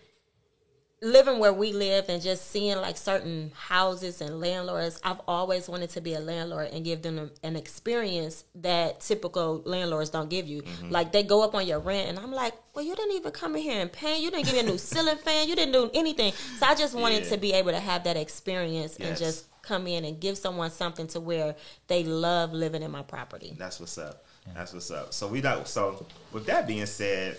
[1.02, 5.90] living where we live and just seeing like certain houses and landlords, I've always wanted
[5.90, 10.46] to be a landlord and give them a- an experience that typical landlords don't give
[10.46, 10.62] you.
[10.62, 10.90] Mm-hmm.
[10.90, 13.56] Like they go up on your rent and I'm like, well, you didn't even come
[13.56, 14.18] in here and pay.
[14.22, 15.48] You didn't give me a new ceiling fan.
[15.48, 16.32] You didn't do anything.
[16.58, 17.30] So I just wanted Yeah.
[17.30, 21.06] to be able to have that experience and just come in and give someone something
[21.08, 21.56] to where
[21.88, 23.54] they love living in my property.
[23.58, 24.24] That's what's up.
[24.54, 25.12] That's what's up.
[25.12, 27.38] So we got so with that being said,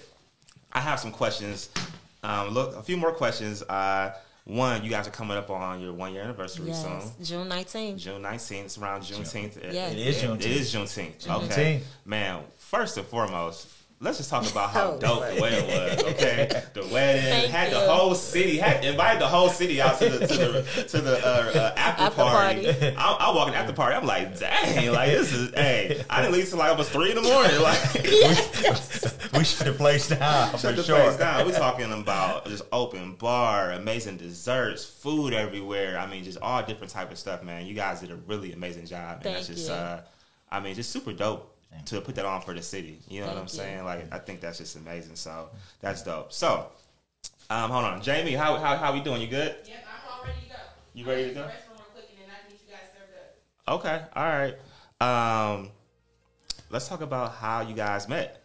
[0.72, 1.70] I have some questions.
[2.24, 3.62] Um, look, a few more questions.
[3.64, 4.14] Uh,
[4.46, 6.82] one, you guys are coming up on your one year anniversary Yes.
[6.82, 7.26] soon.
[7.26, 7.98] June 19th.
[7.98, 9.74] June 19th, it's around Juneteenth.
[9.74, 9.88] Yeah.
[9.90, 10.46] It is It Juneteenth.
[10.46, 11.30] is Juneteenth.
[11.30, 11.80] Okay.
[11.80, 11.84] Juneteenth.
[12.06, 13.68] Man, first and foremost,
[14.04, 16.04] let's just talk about how Oh, dope the wedding was.
[16.14, 16.64] Okay.
[16.74, 17.80] The wedding Thank had you.
[17.80, 21.18] the whole city, had invited the whole city out to the to the to the
[21.26, 22.66] uh, uh, after, After party.
[22.66, 22.96] party.
[22.98, 26.34] I, I walk in after party, I'm like, dang, like this is hey, I didn't
[26.34, 27.60] leave till like almost three in the morning.
[27.62, 27.80] Like
[29.34, 30.96] we shut the place down Shut for the sure.
[31.02, 31.46] place down.
[31.46, 35.98] We're talking about just open bar, amazing desserts, food everywhere.
[35.98, 37.66] I mean, just all different type of stuff, man.
[37.66, 40.02] You guys did a really amazing job, and Thank that's just, uh,
[40.52, 41.53] I mean, just super dope.
[41.86, 43.00] To put that on for the city.
[43.10, 43.58] You know what I'm Thank you.
[43.60, 43.84] saying?
[43.86, 45.16] Like I think that's just amazing.
[45.16, 45.50] So
[45.82, 46.32] that's dope.
[46.34, 46.68] So
[47.50, 49.22] um, hold on, Jamie, how how how we doing?
[49.22, 49.56] You good?
[49.66, 50.56] Yep, I'm all ready to go.
[50.94, 51.42] You ready to go?
[51.42, 53.76] I'll use the restroom real quick and then I can get you guys served up.
[53.76, 54.24] Okay, all
[55.10, 55.56] right.
[55.60, 55.70] Um,
[56.70, 58.40] let's talk about how you guys met.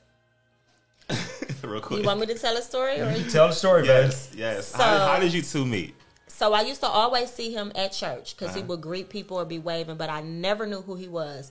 [1.62, 2.01] Real quick.
[2.01, 3.12] You want me to tell a story or?
[3.31, 4.73] Tell the story, yes, yes.
[4.73, 5.95] how, So- how did you two meet?
[6.27, 8.69] So I used to always see him at church because he Uh-huh.
[8.69, 11.51] would greet people or be waving, but I never knew who he was.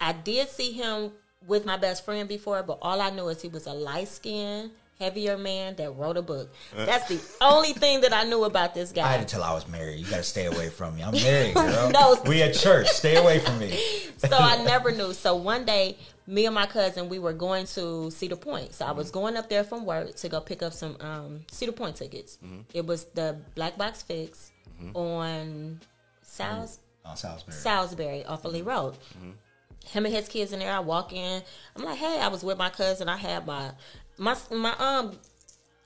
[0.00, 1.12] I did see him
[1.46, 4.70] with my best friend before, but all I knew is he was a light skinned,
[4.98, 6.52] heavier man that wrote a book.
[6.76, 6.84] Uh.
[6.84, 9.02] That's the only thing that I knew about this guy.
[9.02, 9.24] I had guy.
[9.24, 9.98] to tell I was married.
[10.00, 11.02] You got to stay away from me.
[11.02, 11.90] I'm married, girl.
[11.90, 12.18] No.
[12.26, 12.88] We at church.
[12.88, 13.78] Stay away from me.
[14.18, 15.12] so I never knew.
[15.12, 18.74] So one day, me and my cousin, we were going to Cedar Point.
[18.74, 19.18] So I was mm-hmm.
[19.18, 22.38] going up there from work to go pick up some um, Cedar Point tickets.
[22.44, 22.60] Mm-hmm.
[22.74, 24.50] It was the Black Box Fix
[24.82, 24.96] mm-hmm.
[24.96, 25.80] on
[26.22, 27.10] South mm.
[27.10, 27.54] On Salisbury.
[27.54, 28.96] Salisbury off of Lee Road.
[29.86, 30.72] Him and his kids in there.
[30.72, 31.42] I walk in.
[31.76, 33.08] I'm like, hey, I was with my cousin.
[33.08, 33.70] I had my
[34.18, 35.18] my my um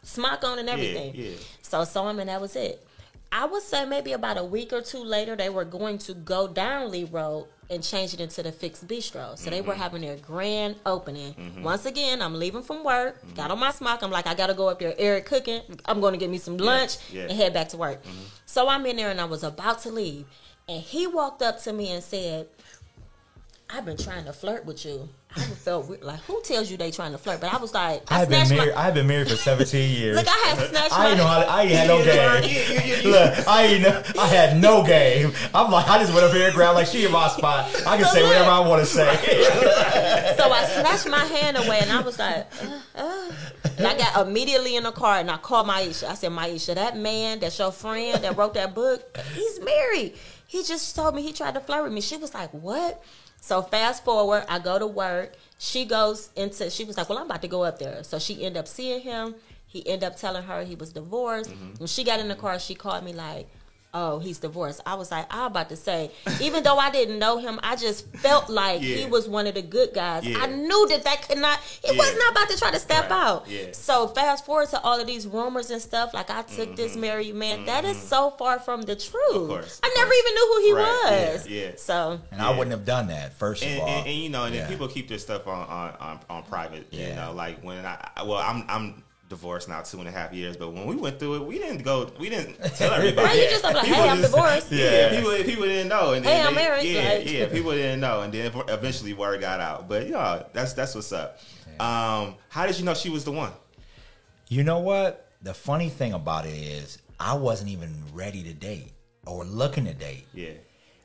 [0.03, 1.15] smock on and everything.
[1.15, 1.33] yeah.
[1.63, 2.85] So saw him and that was it.
[3.33, 6.49] I would say maybe about a week or two later, they were going to go
[6.49, 9.39] down Lee Road and change it into the Fix Bistro.
[9.39, 9.83] So they were Mm-hmm.
[9.83, 11.63] having their grand opening.
[11.63, 14.03] Once again, I'm leaving from work, got on my smock.
[14.03, 14.95] I'm like, I gotta go up there.
[14.99, 15.61] Eric cooking.
[15.85, 17.23] I'm going to get me some lunch yeah.
[17.25, 18.03] and head back to work.
[18.47, 20.25] So I'm in there and I was about to leave,
[20.69, 22.49] and he walked up to me and said,
[23.73, 26.91] "I've been trying to flirt with you." I felt weird, like, who tells you they
[26.91, 27.41] trying to flirt?
[27.41, 28.75] But I was like, I I've been married.
[28.75, 28.81] my.
[28.87, 30.17] I've been married for 17 years.
[30.17, 31.17] Look, I had snatched I my.
[31.17, 31.39] know how.
[31.41, 32.05] To, I ain't had no
[33.05, 33.05] game.
[33.13, 33.83] Look, I ain't.
[33.83, 35.33] know- I had no game.
[35.55, 37.67] I'm like, I just went up here and grabbed like she in my spot.
[37.87, 38.31] I can So say look.
[38.31, 40.35] whatever I want to say.
[40.41, 43.33] So I snatched my hand away and I was like, uh, uh.
[43.77, 46.05] and I got immediately in the car and I called Maisha.
[46.09, 50.15] I said, Maisha, that man, that's your friend that wrote that book, he's married.
[50.47, 52.01] He just told me he tried to flirt with me.
[52.01, 53.03] She was like, what?
[53.41, 55.35] So fast forward, I go to work.
[55.59, 58.05] She goes into, she was like, well, I'm about to go up there.
[58.05, 59.35] So she ended up seeing him.
[59.67, 61.51] He ended up telling her he was divorced.
[61.51, 61.75] Mm-hmm.
[61.79, 63.49] When she got in the car, she called me like,
[63.93, 64.81] oh, he's divorced.
[64.87, 68.07] I was like, I'm about to say, even though I didn't know him, I just
[68.17, 70.25] felt like he was one of the good guys.
[70.27, 70.39] Yeah.
[70.39, 73.13] I knew that that could not, it was not about to try to step Right.
[73.27, 73.49] out.
[73.49, 73.73] Yeah.
[73.73, 77.35] So fast forward to all of these rumors and stuff, like I took this married
[77.35, 77.65] man.
[77.67, 79.11] That is so far from the truth.
[79.31, 79.43] Mm-hmm.
[79.43, 80.19] Of course, I of never course.
[80.25, 81.31] even knew who he Right.
[81.33, 81.49] was.
[81.49, 81.71] Yeah, yeah.
[81.77, 83.33] So And I wouldn't have done that.
[83.35, 84.63] First of and, all, and, and, you know, and Yeah.
[84.63, 86.87] then people keep their stuff on on, on, on private.
[86.93, 87.17] You Yeah.
[87.27, 90.73] know, like when I well, I'm I'm divorced now two and a half years, but
[90.75, 93.27] when we went through it, we didn't go, we didn't tell everybody.
[93.27, 94.73] Right, you just like, People hey, I'm just- divorced.
[94.73, 95.09] Yeah, Yeah.
[95.21, 98.21] people people didn't know, and Hey, then I'm married, Yeah, like- yeah, people didn't know,
[98.21, 99.89] and then eventually word got out.
[99.89, 101.39] But you know, that's that's what's up.
[101.79, 103.53] Um, how did you know she was the one?
[104.49, 105.29] You know what?
[105.43, 108.93] The funny thing about it is, I wasn't even ready to date
[109.27, 110.27] or looking to date.
[110.35, 110.51] Yeah,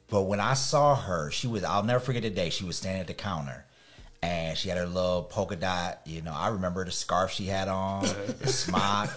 [0.09, 2.49] But when I saw her, she was, I'll never forget the day.
[2.49, 3.65] She was standing at the counter
[4.25, 7.67] and she had her little polka dot, you know, I remember the scarf she had
[7.67, 8.03] on,
[8.39, 9.09] the smock.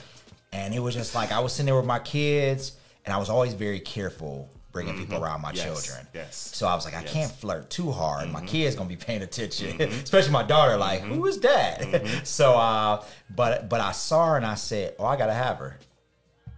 [0.53, 2.73] And it was just like, I was sitting there with my kids
[3.05, 5.57] and I was always very careful bringing people around my Mm-hmm.
[5.69, 6.07] Yes, children.
[6.15, 6.37] yes.
[6.55, 7.13] So I was like, I Yes.
[7.13, 8.25] can't flirt too hard.
[8.25, 8.33] Mm-hmm.
[8.33, 10.77] My kids gonna be paying attention, especially my daughter.
[10.77, 11.81] Like, who is that?
[11.81, 12.25] Mm-hmm.
[12.25, 13.03] so, uh,
[13.35, 15.79] but but I saw her and I said, oh, I gotta have her.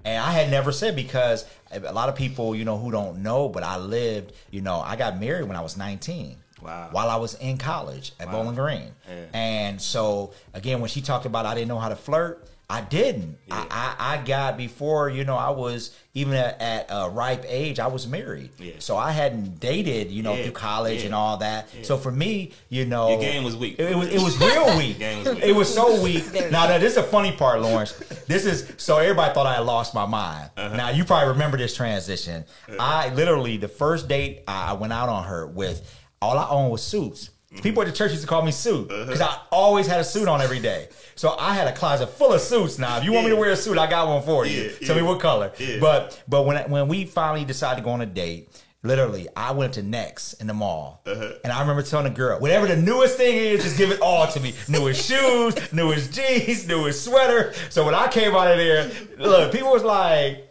[0.04, 3.48] And I had never said because a lot of people, you know, who don't know,
[3.48, 6.36] but I lived, you know, I got married when I was 19.
[6.62, 6.88] Wow.
[6.92, 8.90] While I was in college at Bowling Green.
[9.08, 9.24] Yeah.
[9.32, 13.36] And so, again, when she talked about I didn't know how to flirt, I didn't.
[13.48, 13.64] Yeah.
[13.68, 17.80] I, I, I got before, you know, I was even at, at a ripe age,
[17.80, 18.50] I was married.
[18.60, 18.74] Yeah.
[18.78, 20.44] So I hadn't dated, you know, Yeah.
[20.44, 21.06] through college Yeah.
[21.06, 21.68] and all that.
[21.82, 23.76] So for me, you know, Your game was weak.
[23.80, 25.00] It, it was it was real weak.
[25.00, 25.44] Game was weak.
[25.44, 26.24] It was so weak.
[26.52, 27.92] Now, now, this is a funny part, Lawrence.
[28.28, 30.50] This is so everybody thought I had lost my mind.
[30.56, 30.76] Uh-huh.
[30.76, 32.44] Now you probably remember this transition.
[32.78, 36.70] I literally the first date I I went out on her with all I owned
[36.70, 37.30] was suits.
[37.52, 37.62] Mm-hmm.
[37.62, 39.04] People at the church used to call me suit Uh-huh.
[39.06, 40.88] because I always had a suit on every day.
[41.16, 42.78] So I had a closet full of suits.
[42.78, 44.70] Now, if you want me to wear a suit, I got one for you.
[44.80, 45.52] Yeah, Tell me what color.
[45.58, 45.78] Yeah.
[45.80, 48.48] But but when when we finally decided to go on a date,
[48.82, 51.32] literally, I went to Next in the mall, Uh-huh.
[51.42, 54.26] and I remember telling the girl, whatever the newest thing is, just give it all
[54.28, 54.54] to me.
[54.68, 57.52] Newest shoes, newest jeans, newest sweater.
[57.70, 60.46] So when I came out of there, look, people was like.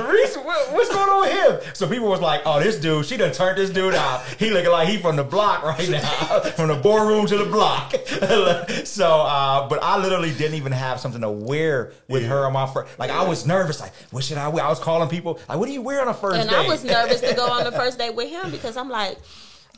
[0.00, 1.74] Reese, what, what's going on with him?
[1.74, 4.24] So people was like, "Oh, this dude, she done turned this dude out.
[4.38, 7.94] He looking like he from the block right now, from the boardroom to the block."
[8.84, 12.66] so, uh, but I literally didn't even have something to wear with her on my
[12.66, 12.98] first.
[12.98, 13.80] Like I was nervous.
[13.80, 14.64] Like, what should I wear?
[14.64, 15.38] I was calling people.
[15.48, 16.56] Like, what do you wear on a first and date?
[16.56, 19.18] I was nervous to go on the first date with him because I'm like,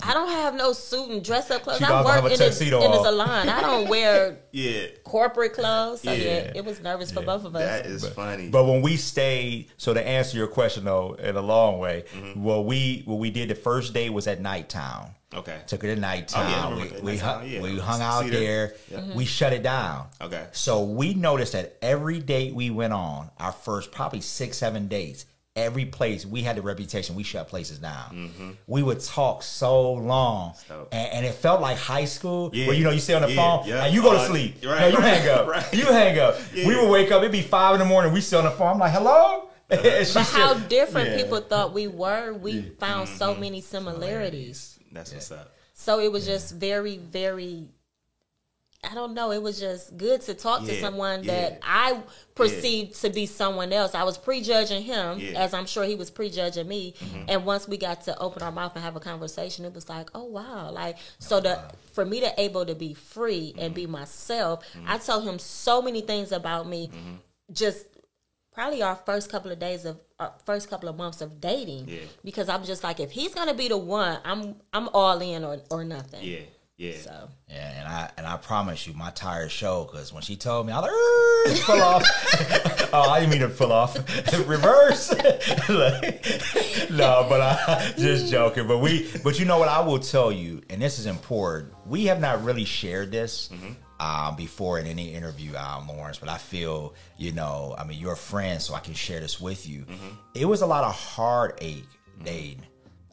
[0.07, 1.79] I don't have no suit and dress up clothes.
[1.79, 3.49] She I gonna have work a in a, in a salon.
[3.49, 6.03] I don't wear Yeah, corporate clothes.
[6.03, 6.53] So yeah, Yeah.
[6.57, 7.63] it was nervous for both of us.
[7.63, 8.49] that is funny.
[8.49, 12.43] But when we stayed, so to answer your question though, in a long way, Mm-hmm.
[12.45, 15.11] well, we what we did the first day was at Nighttown.
[15.35, 16.71] okay, Took her to Oh, yeah, I Nighttown.
[16.71, 17.61] remember we we, Nighttown, hung, yeah.
[17.63, 18.39] we hung out Cedar.
[18.41, 18.75] there.
[18.91, 19.15] Yeah.
[19.15, 20.07] We shut it down.
[20.21, 20.47] Okay.
[20.53, 25.25] So we noticed that every date we went on, our first probably six, seven dates,
[25.57, 28.59] every place we had the reputation we shut places down.
[28.67, 30.69] We would talk so long, Mm-hmm.
[30.69, 32.67] So- and, and it felt like high school, Yeah.
[32.67, 33.85] where you know you stay on the Yeah, phone yeah.
[33.85, 34.57] and you go to Uh, sleep.
[34.65, 35.47] right, no, you right, hang up.
[35.55, 35.75] right.
[35.75, 36.37] You hang up.
[36.53, 36.67] Yeah.
[36.67, 37.21] We would wake up.
[37.21, 38.13] It'd be five in the morning.
[38.13, 38.69] We still on the phone.
[38.75, 39.49] I'm like, hello.
[39.71, 41.17] And she's but how different Yeah.
[41.23, 43.17] people thought we were, we found Mm-hmm.
[43.19, 44.79] so many similarities.
[44.93, 45.53] that's what's up.
[45.73, 47.69] So it was just very, very.
[48.91, 49.31] I don't know.
[49.33, 51.33] It was just good to talk to someone yeah.
[51.51, 52.01] that I
[52.35, 53.95] perceived to be someone else.
[53.95, 55.27] I was prejudging him, Yeah.
[55.29, 55.37] Mm-hmm.
[55.37, 56.95] as I'm sure he was prejudging me.
[57.29, 60.11] And once we got to open our mouth and have a conversation, it was like,
[60.15, 60.71] oh wow!
[60.71, 61.61] Like so, the
[61.93, 63.75] for me to able to be free and Mm-hmm.
[63.75, 66.89] be myself, I told him so many things about me.
[66.89, 67.15] Mm-hmm.
[67.53, 67.87] Just
[68.53, 71.99] probably our first couple of days of our first couple of months of dating Yeah.
[72.25, 75.59] because I'm just like if he's gonna be the one I'm I'm all in or
[75.73, 76.39] or nothing Yeah,
[76.77, 76.97] yeah.
[76.99, 80.67] so Yeah, and I and I promise you, my tires show because when she told
[80.67, 82.03] me, I was like, pull off.
[82.93, 83.97] oh, I didn't mean to pull off.
[84.47, 85.15] Reverse.
[85.69, 86.27] Like,
[86.91, 88.67] no, but I just joking.
[88.67, 89.69] But we, but you know what?
[89.69, 91.73] I will tell you, and this is important.
[91.87, 93.51] We have not really shared this.
[94.01, 98.13] Um, before in any interview, um, Lawrence, but I feel, you know, I mean, you're
[98.13, 99.87] a friend, so I can share this with you.
[100.35, 101.87] It was a lot of heartache
[102.25, 102.63] dating,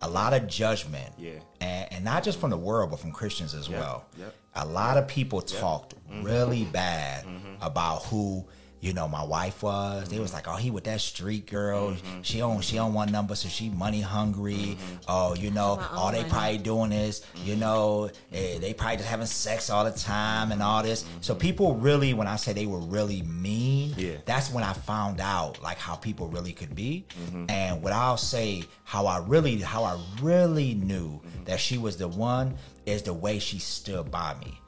[0.02, 1.34] a lot of judgment, Yeah.
[1.60, 4.06] and, and not just from the world, but from Christians as well.
[4.18, 4.36] yep.
[4.56, 6.24] A lot of people talked mm-hmm.
[6.24, 7.62] really bad mm-hmm.
[7.62, 8.46] about who
[8.82, 10.10] you know my wife was.
[10.10, 10.38] They was mm-hmm.
[10.38, 11.92] like, "Oh, he with that street girl.
[11.92, 12.22] Mm-hmm.
[12.24, 14.56] She don't she don't want number, so she money hungry.
[14.56, 14.96] Mm-hmm.
[15.08, 16.30] Oh, you know, all own they money.
[16.32, 20.64] probably doing is, you know, eh, they probably just having sex all the time and
[20.64, 21.06] all this.
[21.22, 24.18] So people really, when I say they were really mean, Yeah.
[24.26, 27.06] that's when I found out like how people really could be.
[27.50, 32.08] And what I'll say, how I really, how I really knew that she was the
[32.08, 34.61] one is the way she stood by me.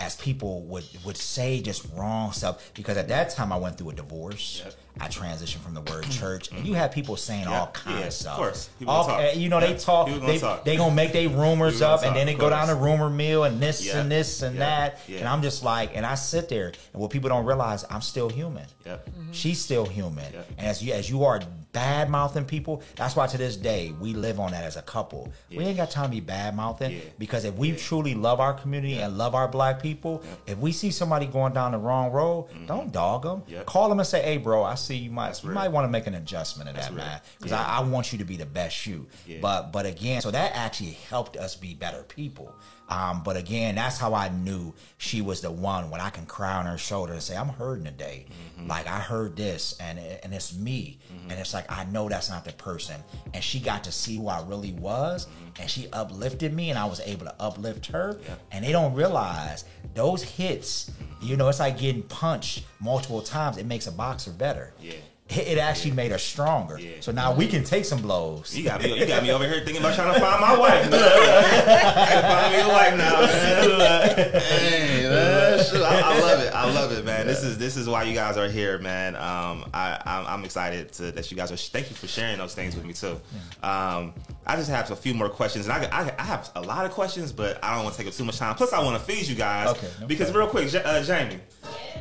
[0.00, 0.06] Yep.
[0.06, 3.90] As people would would say just wrong stuff because at that time I went through
[3.90, 4.62] a divorce.
[4.64, 4.74] Yep.
[5.02, 8.12] I transitioned from the word church, and you had people saying all kinds Yeah, of
[8.12, 8.32] stuff.
[8.32, 8.68] of course.
[8.78, 9.20] People All- talk.
[9.20, 10.08] eh, you know, they talk.
[10.08, 10.64] Gonna They talk.
[10.64, 13.60] they gonna make their rumors up, and then they go down the rumor mill and
[13.60, 14.98] this and this and that.
[15.08, 18.28] And I'm just like, and I sit there, and what people don't realize, I'm still
[18.28, 18.66] human.
[18.84, 19.08] Yep.
[19.32, 20.26] She's still human,
[20.58, 21.40] and as you as you are
[21.72, 25.32] bad mouthing people, that's why to this day we live on that as a couple.
[25.50, 27.00] We ain't got time to be bad mouthing Yeah.
[27.18, 30.90] because if we truly love our community and love our black people, if we see
[30.90, 33.40] somebody going down the wrong road, don't dog them.
[33.42, 33.52] Mm-hmm.
[33.52, 33.66] Yep.
[33.66, 35.54] Call them and say, "Hey, bro, I see you might That's you real.
[35.54, 36.98] might want to make an adjustment of that, real.
[36.98, 37.62] man, because Yeah.
[37.64, 39.38] I, I want you to be the best you." Yeah.
[39.40, 42.52] But but again, so that actually helped us be better people.
[42.90, 46.54] Um, but again, that's how I knew she was the one when I can cry
[46.54, 48.26] on her shoulder and say, "I'm hurting today.
[48.58, 48.68] Mm-hmm.
[48.68, 50.98] Like I heard this, and it- and it's me,
[51.28, 52.96] and it's like I know that's not the person."
[53.32, 55.62] And she got to see who I really was, Mm-hmm.
[55.62, 58.18] and she uplifted me, and I was able to uplift her.
[58.50, 60.90] And they don't realize those hits.
[61.22, 63.56] You know, it's like getting punched multiple times.
[63.56, 64.74] It makes a boxer better.
[64.80, 64.94] Yeah.
[65.30, 66.78] It actually made us stronger.
[66.78, 66.94] Yeah.
[67.00, 68.56] So now we can take some blows.
[68.56, 68.98] You got me.
[68.98, 70.90] You got me over here thinking about trying to find my wife.
[70.90, 74.40] find me a wife now, man.
[74.40, 75.60] hey, man.
[75.84, 76.54] I, I love it.
[76.54, 77.26] I love it, man.
[77.26, 79.14] This is this is why you guys are here, man.
[79.16, 81.56] Um, I I'm, I'm excited to, that you guys are.
[81.56, 83.20] Thank you for sharing those things with me too.
[83.62, 84.14] Um,
[84.46, 86.92] I just have a few more questions, and I, I, I have a lot of
[86.92, 88.54] questions, but I don't want to take up too much time.
[88.56, 89.68] Plus, I want to feed you guys.
[89.68, 91.38] Okay, no because real quick, uh, Jamie,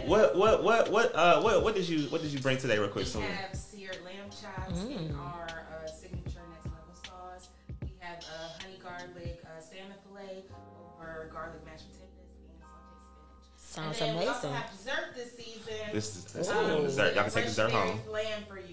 [0.06, 2.90] what what what what uh what what did you what did you bring today, real
[2.90, 3.06] quick?
[3.08, 5.48] So We have seared lamb chops in our
[5.84, 7.50] uh, signature next level sauce.
[7.82, 10.44] We have uh, honey garlic uh, salmon fillet
[10.96, 12.10] over garlic mashed potatoes
[12.50, 13.96] and sauteed spinach.
[13.96, 14.62] Sounds and then We also amazing.
[14.64, 15.74] have dessert this season.
[15.94, 17.14] this is this is Um, dessert.
[17.16, 18.00] Y'all can take fresh dessert home.
[18.08, 18.69] Flan for you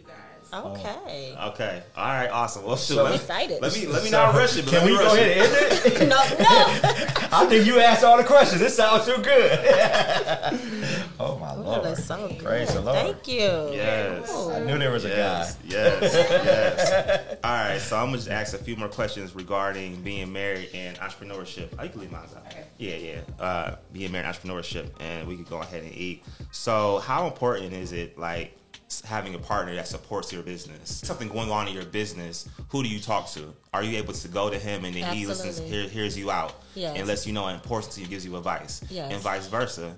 [0.65, 0.77] guys.
[0.79, 1.37] Okay.
[1.49, 1.83] Okay.
[1.97, 2.29] All right.
[2.31, 2.65] Awesome.
[2.65, 3.61] Well, shoot, So- let me, excited.
[3.63, 4.65] Let me let me So, not rush it.
[4.65, 6.09] But Can we go ahead and end it?
[6.09, 7.29] No, no.
[7.33, 8.61] I think you asked all the questions.
[8.61, 9.53] This sounds too good.
[11.21, 11.85] oh my Oh, lord!
[11.85, 12.39] that's so good.
[12.39, 12.97] Praise the Lord.
[12.99, 13.41] Thank you.
[13.41, 14.31] Yes.
[14.33, 14.51] Ooh.
[14.53, 15.17] I knew there was a guy.
[15.17, 17.37] yes, yes.
[17.43, 20.97] All right, so I'm gonna just ask a few more questions regarding being married and
[20.99, 21.69] entrepreneurship.
[21.79, 22.47] Oh, you can leave mine out.
[22.47, 22.65] Okay.
[22.79, 23.45] Yeah, yeah.
[23.45, 26.23] Uh, being married and entrepreneurship, and we could go ahead and eat.
[26.53, 28.56] So, how important is it, like, s-
[29.05, 31.01] having a partner that supports your business?
[31.05, 33.53] Something going on in your business, who do you talk to?
[33.73, 35.79] Are you able to go to him and then he listens, Absolutely.
[35.81, 36.97] hear, hears you out, Yes.
[36.99, 39.13] and lets you know importance to you, gives you advice, Yes.
[39.13, 39.95] and vice versa,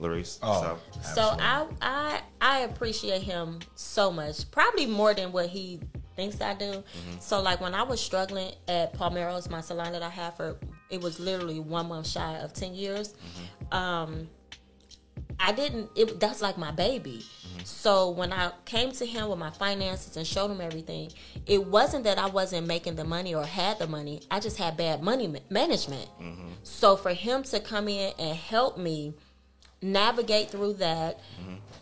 [0.00, 0.38] Larice?
[0.42, 5.80] Oh, so, So I, I I appreciate him so much, probably more than what he
[6.16, 6.82] thinks I do.
[7.20, 10.56] So like when I was struggling at Palmero's, my salon that I have for,
[10.90, 13.14] it was literally one month shy of ten years.
[13.72, 14.28] Um,
[15.38, 15.90] I didn't.
[15.96, 17.24] It, that's like my baby.
[17.64, 21.10] So when I came to him with my finances and showed him everything,
[21.46, 24.20] it wasn't that I wasn't making the money or had the money.
[24.30, 26.08] I just had bad money ma- management.
[26.62, 29.14] So for him to come in and help me
[29.80, 31.20] navigate through that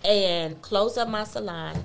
[0.04, 1.84] and close up my salon,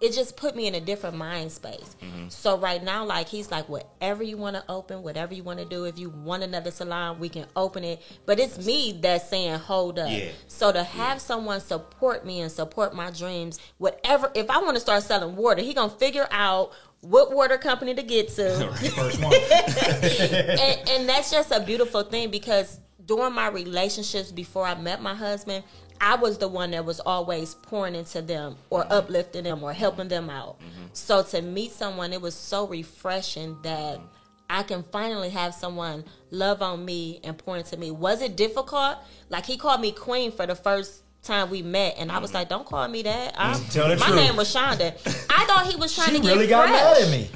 [0.00, 1.94] it just put me in a different mind space.
[2.02, 2.28] Mm-hmm.
[2.28, 5.66] So right now, like he's like, whatever you want to open, whatever you want to
[5.66, 8.00] do, if you want another salon, we can open it.
[8.24, 10.10] But it's me that's saying, hold up.
[10.10, 10.30] Yeah.
[10.48, 14.80] So to have someone support me and support my dreams, whatever, if I want to
[14.80, 16.72] start selling water, he gonna figure out
[17.02, 18.72] what water company to get to.
[18.96, 19.34] First one.
[19.34, 25.14] and, and that's just a beautiful thing because during my relationships before I met my
[25.14, 25.64] husband,
[26.00, 28.92] I was the one that was always pouring into them or mm-hmm.
[28.92, 30.58] uplifting them or helping them out.
[30.60, 30.86] Mm-hmm.
[30.92, 34.06] So to meet someone, it was so refreshing that mm-hmm.
[34.48, 37.90] I can finally have someone love on me and pour into me.
[37.90, 38.96] Was it difficult?
[39.28, 42.48] Like he called me queen for the first time we met, and I was like,
[42.48, 44.16] "Don't call me that." I'm, Tell the my truth.
[44.16, 44.92] name was Shonda.
[45.30, 47.28] I thought he was trying She to get really got mad at me.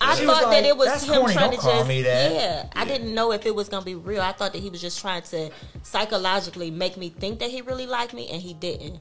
[0.00, 1.88] I She thought like, that it was "That's him corny, trying don't to call just
[1.88, 2.66] me that." yeah.
[2.74, 4.20] I didn't know if it was gonna be real.
[4.22, 5.50] I thought that he was just trying to
[5.82, 9.00] psychologically make me think that he really liked me, and he didn't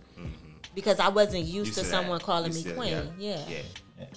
[0.75, 3.13] because I wasn't used Used to to someone calling me Used to- queen.
[3.19, 3.39] Yeah.
[3.47, 3.57] yeah.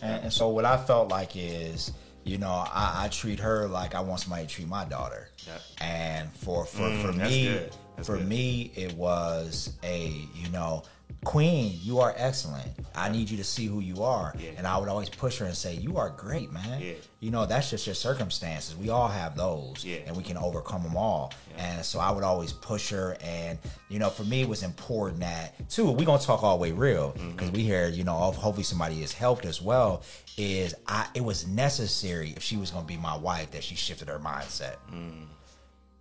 [0.03, 1.93] And, and so what I felt like is,
[2.25, 5.31] you know, I, I treat her like I want somebody to treat my daughter.
[5.47, 5.61] Yep.
[5.81, 7.71] And for for, Mm, for that's me, good.
[7.97, 8.29] That's for good.
[8.29, 10.83] me, it was a you know.
[11.25, 12.67] Queen, you are excellent.
[12.95, 14.35] I need you to see who you are.
[14.39, 14.51] Yeah.
[14.57, 16.81] And I would always push her and say, You are great, man.
[16.81, 16.93] Yeah.
[17.21, 18.75] You know, that's just your circumstances.
[18.75, 19.85] We all have those.
[19.85, 19.99] Yeah.
[20.07, 21.33] And we can overcome them all.
[21.59, 23.19] And so I would always push her.
[23.23, 23.59] And,
[23.91, 26.63] you know, for me, it was important that, too, we're going to talk all the
[26.63, 27.33] way real Mm-hmm.
[27.33, 30.03] because we hear, you know, hopefully somebody has helped as well.
[30.39, 33.75] Is I, it was necessary if she was going to be my wife that she
[33.75, 34.77] shifted her mindset.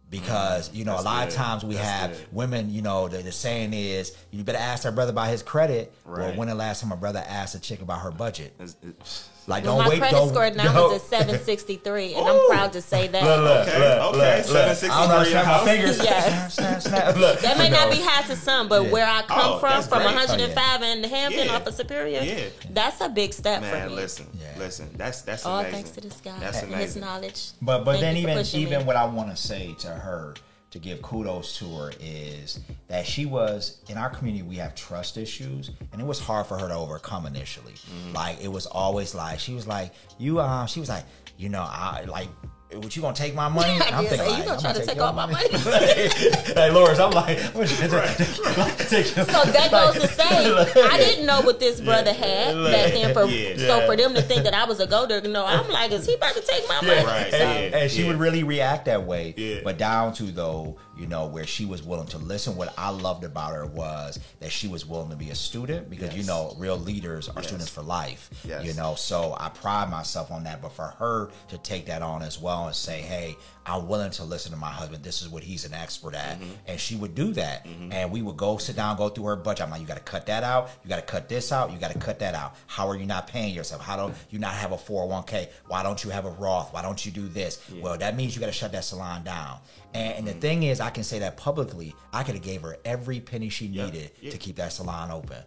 [0.10, 0.94] Because, you know.
[0.94, 1.28] That's a lot good.
[1.30, 2.28] of times we That's have good.
[2.32, 5.94] women, you know, the, the saying is, you better ask our brother about his credit.
[6.06, 6.36] Well, Right.
[6.36, 8.54] when the last time a brother asked a chick about her budget?
[8.60, 9.98] It's- it's- Like, Well, don't my wait.
[10.00, 13.24] credit don't, score now don't- is a 763, and I'm proud to say that.
[13.24, 14.90] Look, look, Okay, look, okay, look, 763.
[14.96, 15.98] I'm not in your snapping my fingers.
[16.04, 16.54] Yes.
[16.54, 17.16] Snap, snap, snap.
[17.18, 18.90] Look, That may not be high to some, but Yeah.
[18.92, 20.14] where I come Oh, from, that's from great.
[20.16, 21.56] 105 in Hampton Yeah.
[21.56, 22.40] off of Superior, Yeah.
[22.70, 23.96] that's a big step for Man, me.
[23.96, 24.48] listen, Yeah.
[24.64, 24.92] listen.
[24.96, 25.74] That's that's All amazing.
[25.74, 27.42] thanks to this guy That's and his knowledge.
[27.60, 30.36] But but Thank then even even what I want to say to her
[30.72, 35.18] to give kudos to her is that she was in our community we have trust
[35.18, 37.74] issues and it was hard for her to overcome initially.
[37.74, 38.14] Mm-hmm.
[38.14, 41.06] Like it was always like she was like you uh she was like
[41.38, 42.28] you know I like
[42.74, 43.72] what you gonna take my money?
[43.74, 45.48] And I'm Yeah, thinking you gonna I'm try to take your all my money?
[45.54, 47.76] hey, Lawrence, I'm like, what you
[48.86, 52.54] take your- So that goes to say, Like- I didn't know what this brother had
[52.56, 53.14] back then.
[53.14, 53.56] For Yeah.
[53.58, 56.06] so for them to think that I was a go digger, no, I'm like, is
[56.06, 57.04] he about to take my money?
[57.06, 57.34] Right.
[57.34, 58.08] and, Yeah, and she yeah.
[58.10, 59.34] would really react that way.
[59.36, 59.62] Yeah.
[59.64, 62.56] But down to though, you know, where she was willing to listen.
[62.56, 66.16] What I loved about her was that she was willing to be a student because
[66.16, 67.48] you know, real leaders are Yes.
[67.48, 68.30] students for life.
[68.44, 68.66] Yes.
[68.66, 70.62] You know, so I pride myself on that.
[70.62, 73.36] But for her to take that on as well and say, Hey,
[73.70, 75.04] I'm willing to listen to my husband.
[75.04, 76.40] This is what he's an expert at.
[76.40, 76.52] Mm-hmm.
[76.68, 77.66] And she would do that.
[77.92, 79.66] And we would go sit down, go through her budget.
[79.66, 82.20] I'm like, you gotta cut that out, you gotta cut this out, you gotta cut
[82.20, 82.56] that out.
[82.68, 83.82] How are you not paying yourself?
[83.82, 85.50] How don't you not have a 401k?
[85.68, 86.74] Why don't you have a Roth?
[86.74, 87.62] Why don't you do this?
[87.82, 89.60] Well, that means you gotta shut that salon down.
[89.94, 90.40] And, and the Mm-hmm.
[90.40, 91.96] thing is, I can say that publicly.
[92.14, 94.02] I could have gave her every penny she needed yeah.
[94.02, 94.30] Mm-hmm.
[94.30, 95.38] to keep that salon open,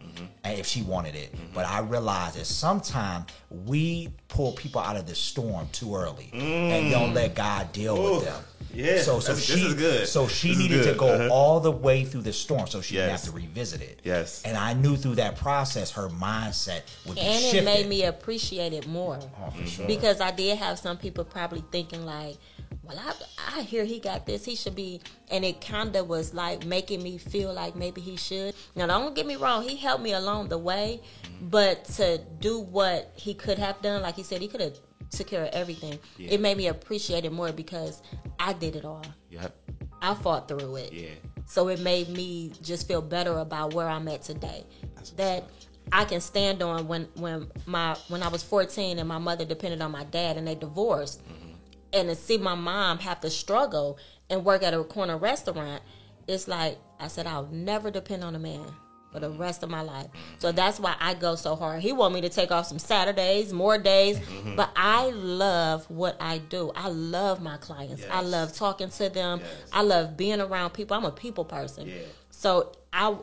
[0.43, 1.33] and if she wanted it.
[1.53, 6.91] But I realized that sometimes we pull people out of the storm too early and
[6.91, 8.12] don't let God deal Mm.
[8.21, 8.43] Ooh, them.
[8.73, 10.07] yeah, So so she this is good.
[10.07, 10.97] so she This is needed to good.
[10.97, 11.29] go Uh-huh.
[11.31, 13.25] all the way through the storm, so she didn't Yes.
[13.25, 13.99] have to revisit it.
[14.03, 14.41] Yes.
[14.45, 17.57] And I knew through that process, her mindset would be And shifted.
[17.59, 19.19] it made me appreciate it more.
[19.45, 19.85] Oh, for sure.
[19.87, 22.37] Because I did have some people probably thinking like,
[22.81, 24.43] well, I, I hear he got this.
[24.43, 24.99] He should be,
[25.29, 28.55] and it kind of was like making me feel like maybe he should.
[28.75, 29.63] Now, don't get me wrong.
[29.67, 30.99] He helped me along the way,
[31.41, 34.73] but to do what he could have done, like he said, he could have
[35.17, 35.99] took care of everything.
[36.17, 36.31] Yeah.
[36.31, 38.01] It made me appreciate it more because
[38.39, 39.05] I did it all.
[39.29, 39.55] Yep.
[40.01, 40.93] I fought through it.
[40.93, 41.09] Yeah.
[41.45, 44.65] So it made me just feel better about where I'm at today.
[44.93, 45.49] what's That
[45.91, 49.81] I can stand on when when my when I was 14 and my mother depended
[49.81, 51.23] on my dad and they divorced.
[51.23, 51.51] Mm-hmm.
[51.93, 53.97] And to see my mom have to struggle
[54.29, 55.83] and work at a corner restaurant,
[56.27, 58.65] it's like I said I'll never depend on a man
[59.13, 60.07] for the rest of my life.
[60.39, 61.81] So that's why I go so hard.
[61.81, 64.19] He want me to take off some Saturdays, more days,
[64.57, 66.71] but I love what I do.
[66.75, 68.03] I love my clients.
[68.11, 69.39] I love talking to them.
[69.41, 69.49] Yes.
[69.71, 70.97] I love being around people.
[70.97, 71.87] I'm a people person.
[71.87, 71.95] Yeah.
[72.31, 73.15] So I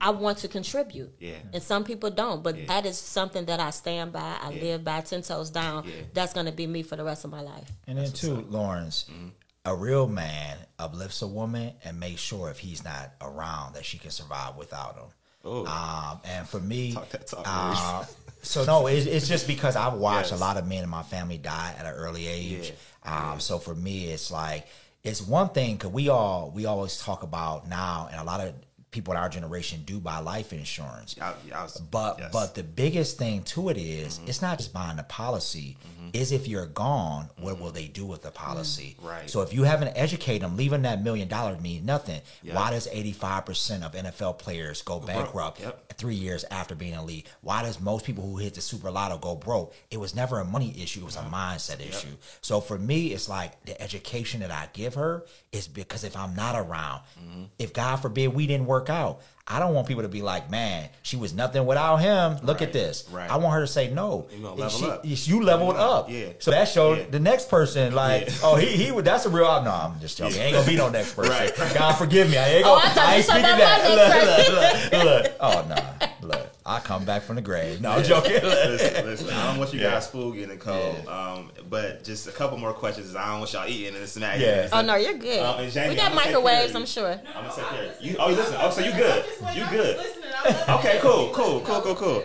[0.00, 1.12] I want to contribute.
[1.18, 1.32] Yeah.
[1.52, 4.36] And some people don't, but that is something that I stand by.
[4.40, 4.62] I Yeah.
[4.62, 5.86] live by ten toes down.
[5.88, 5.94] Yeah.
[6.14, 7.68] That's going to be me for the rest of my life.
[7.88, 9.28] And then too, Lawrence, Mm-hmm.
[9.64, 13.98] a real man uplifts a woman and makes sure if he's not around that she
[13.98, 15.08] can survive without him.
[15.46, 15.64] Ooh.
[15.66, 18.04] Um, and for me, Talk that talk, uh,
[18.42, 20.40] so no, it's, it's just because I've watched Yes.
[20.40, 22.72] a lot of men in my family die at an early age.
[23.04, 23.32] Yeah.
[23.32, 24.66] Um, so for me, it's like
[25.04, 28.52] it's one thing because we all we always talk about now, and a lot of
[28.90, 31.14] people in our generation do buy life insurance.
[31.20, 32.30] I, I was, But yes.
[32.32, 35.76] but the biggest thing to it is, it's not just buying the policy.
[36.14, 38.96] Is if you're gone, what will they do with the policy?
[39.02, 39.28] Right.
[39.28, 42.22] So if you haven't educated them, leaving that million dollars means nothing.
[42.42, 42.54] Yeah.
[42.54, 45.92] Why does 85 percent of NFL players go bankrupt Yep.
[45.98, 47.26] three years after being in the league?
[47.42, 49.74] Why does most people who hit the super lotto go broke?
[49.90, 52.16] It was never a money issue; it was a mindset issue.
[52.40, 56.34] So for me, it's like the education that I give her is because if I'm
[56.34, 57.42] not around, Mm-hmm.
[57.58, 59.20] if God forbid we didn't work out.
[59.50, 62.36] I don't want people to be like, man, she was nothing without him.
[62.42, 63.08] Look Right, at this.
[63.10, 63.30] right.
[63.30, 65.00] I want her to say, no, You level she- up.
[65.04, 66.10] You leveled up.
[66.10, 66.26] Yeah.
[66.38, 67.04] So that showed Yeah.
[67.10, 68.34] the next person, like, Yeah.
[68.42, 69.06] oh, he he would.
[69.06, 69.46] That's a real.
[69.62, 70.38] No, I'm just joking.
[70.40, 71.32] Ain't gonna be no next person.
[71.32, 71.74] Right.
[71.74, 72.36] God forgive me.
[72.36, 72.80] I ain't Oh, gonna.
[72.84, 74.90] I thought I ain't speaking about that.
[74.92, 75.32] Look, look, look, look.
[75.40, 76.50] Oh no, look.
[76.66, 77.80] I come back from the grave.
[77.80, 78.32] No, I'm joking.
[78.42, 79.92] listen, listen, I don't want you Yeah.
[79.92, 81.02] guys food getting cold.
[81.04, 81.10] Yeah.
[81.32, 83.14] Um, but just a couple more questions.
[83.16, 84.40] I don't want y'all eating and snack.
[84.40, 84.68] Yeah.
[84.72, 85.40] Oh no, you're good.
[85.40, 86.74] Um, Jamie, we got I'm gonna take care microwaves.
[86.74, 87.12] I'm sure.
[87.12, 88.16] I'm gonna take care you.
[88.18, 88.56] Oh, you listen.
[88.58, 89.24] Oh, so you good?
[89.54, 89.96] You good?
[89.98, 90.86] Listening, I love it.
[90.86, 92.24] Okay, cool, cool, cool, cool, cool.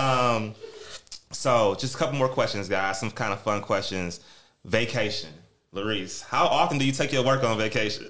[0.00, 0.54] Um,
[1.30, 2.98] so just a couple more questions, guys.
[3.00, 4.20] Some kind of fun questions.
[4.64, 5.30] Vacation,
[5.74, 6.22] Larice.
[6.24, 8.06] How often do you take your work on vacation?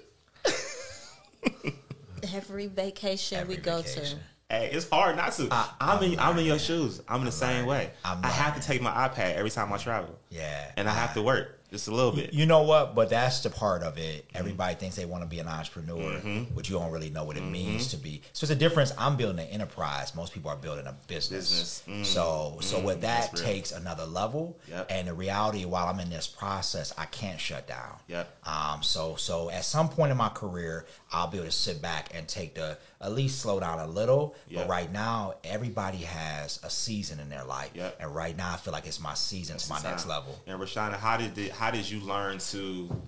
[2.34, 4.18] Every vacation we go vacation.
[4.18, 4.24] to.
[4.52, 5.48] Hey, it's hard not to.
[5.80, 6.18] I'm in.
[6.18, 7.00] I'm in your shoes.
[7.08, 7.68] I'm in the same learning.
[7.68, 7.90] way.
[8.04, 8.60] I'm I have learning.
[8.60, 10.70] to take my iPad every time I travel, Yeah.
[10.76, 12.34] and I have to work just a little bit.
[12.34, 12.94] You know what?
[12.94, 14.26] But that's the part of it.
[14.34, 16.54] Everybody thinks they want to be an entrepreneur, Mm-hmm.
[16.54, 18.20] but you don't really know what it means to be.
[18.34, 18.92] So it's a difference.
[18.98, 20.14] I'm building an enterprise.
[20.14, 21.80] Most people are building a business.
[21.80, 21.82] Business.
[21.88, 22.04] Mm.
[22.04, 24.58] So so what that takes another level.
[24.68, 24.86] Yep.
[24.90, 27.96] And the reality, while I'm in this process, I can't shut down.
[28.08, 28.46] Yep.
[28.46, 28.82] Um.
[28.82, 32.28] So so at some point in my career, I'll be able to sit back and
[32.28, 34.34] take the at least slow down a little.
[34.48, 34.62] Yep.
[34.62, 37.70] But right now, everybody has a season in their life.
[37.74, 37.98] Yep.
[38.00, 40.38] And right now, I feel like it's my season to my next level.
[40.46, 43.02] And Rashonda, how did it, how did you learn to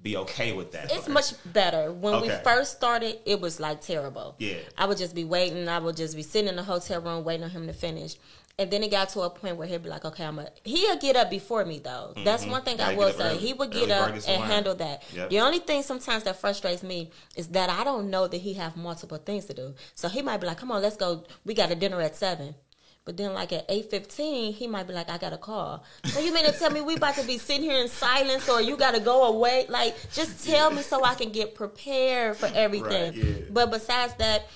[0.00, 0.92] be okay with that?
[0.92, 1.92] It's much better.
[1.92, 4.36] When we first started, it was like terrible.
[4.38, 4.58] Yeah.
[4.76, 5.68] I would just be waiting.
[5.68, 8.14] I would just be sitting in the hotel room waiting on him to finish.
[8.60, 10.48] And then it got to a point where he'd be like, okay, I'm a.
[10.64, 12.12] He'll get up before me, though.
[12.24, 13.28] That's one thing Gotta I will say.
[13.30, 13.38] early.
[13.38, 15.04] He would get up and handle that.
[15.14, 15.30] Yep.
[15.30, 18.76] The only thing sometimes that frustrates me is that I don't know that he have
[18.76, 19.74] multiple things to do.
[19.94, 21.24] So he might be like, come on, let's go.
[21.44, 22.54] We got a dinner at 7.
[23.04, 26.20] But then, like at eight fifteen, he might be like, "I got a call." So
[26.20, 28.76] you mean to tell me we about to be sitting here in silence, or you
[28.76, 29.64] got to go away?
[29.70, 33.14] Like, just tell me so I can get prepared for everything.
[33.14, 33.34] Right, yeah.
[33.50, 34.46] But besides that,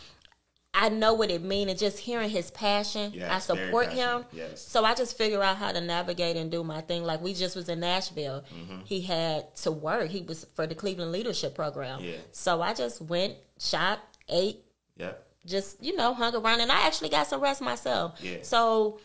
[0.75, 4.25] I know what it means, and just hearing his passion, Yes, I support him.
[4.33, 4.63] yes.
[4.67, 7.05] So I just figure out how to navigate and do my thing.
[7.05, 8.81] Like we just was in Nashville, Mm-hmm.
[8.85, 10.09] he had to work.
[10.09, 12.01] He was for the Cleveland Leadership Program.
[12.03, 12.17] Yeah.
[12.31, 14.61] So I just went, shot, ate,
[14.97, 15.27] Yep.
[15.47, 18.37] just you know hung around and i actually got some rest myself Yeah.
[18.43, 19.01] so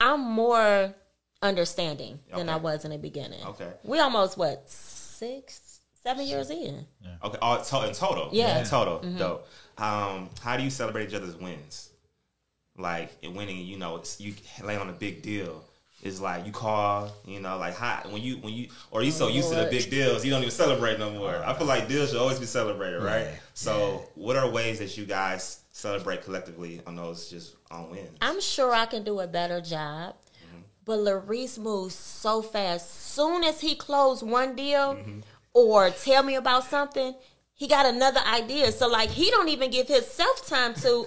[0.00, 0.92] i'm more
[1.42, 3.72] understanding than i was in the beginning Okay.
[3.84, 6.84] we almost what six seven years in
[7.24, 7.38] Okay.
[7.40, 8.28] Oh, to- in total.
[8.32, 8.50] Yeah.
[8.50, 8.58] Mm-hmm.
[8.58, 8.98] In total.
[9.18, 9.48] Dope.
[9.78, 11.90] Um, how do you celebrate each other's wins?
[12.76, 15.64] Like in winning, you know, it's, you land on a big deal.
[16.00, 19.26] It's like you call, you know, like hot when you when you or you so
[19.26, 21.42] used to the big deals, you don't even celebrate no more.
[21.44, 23.24] I feel like deals should always be celebrated, right?
[23.24, 28.08] Yeah, So, what are ways that you guys celebrate collectively on those just on wins?
[28.20, 30.12] i'm sure i can do a better job
[30.84, 34.98] but Larice moves so fast soon as he closed one deal
[35.54, 37.14] or tell me about something
[37.58, 41.06] he got another idea so like he don't even give himself time to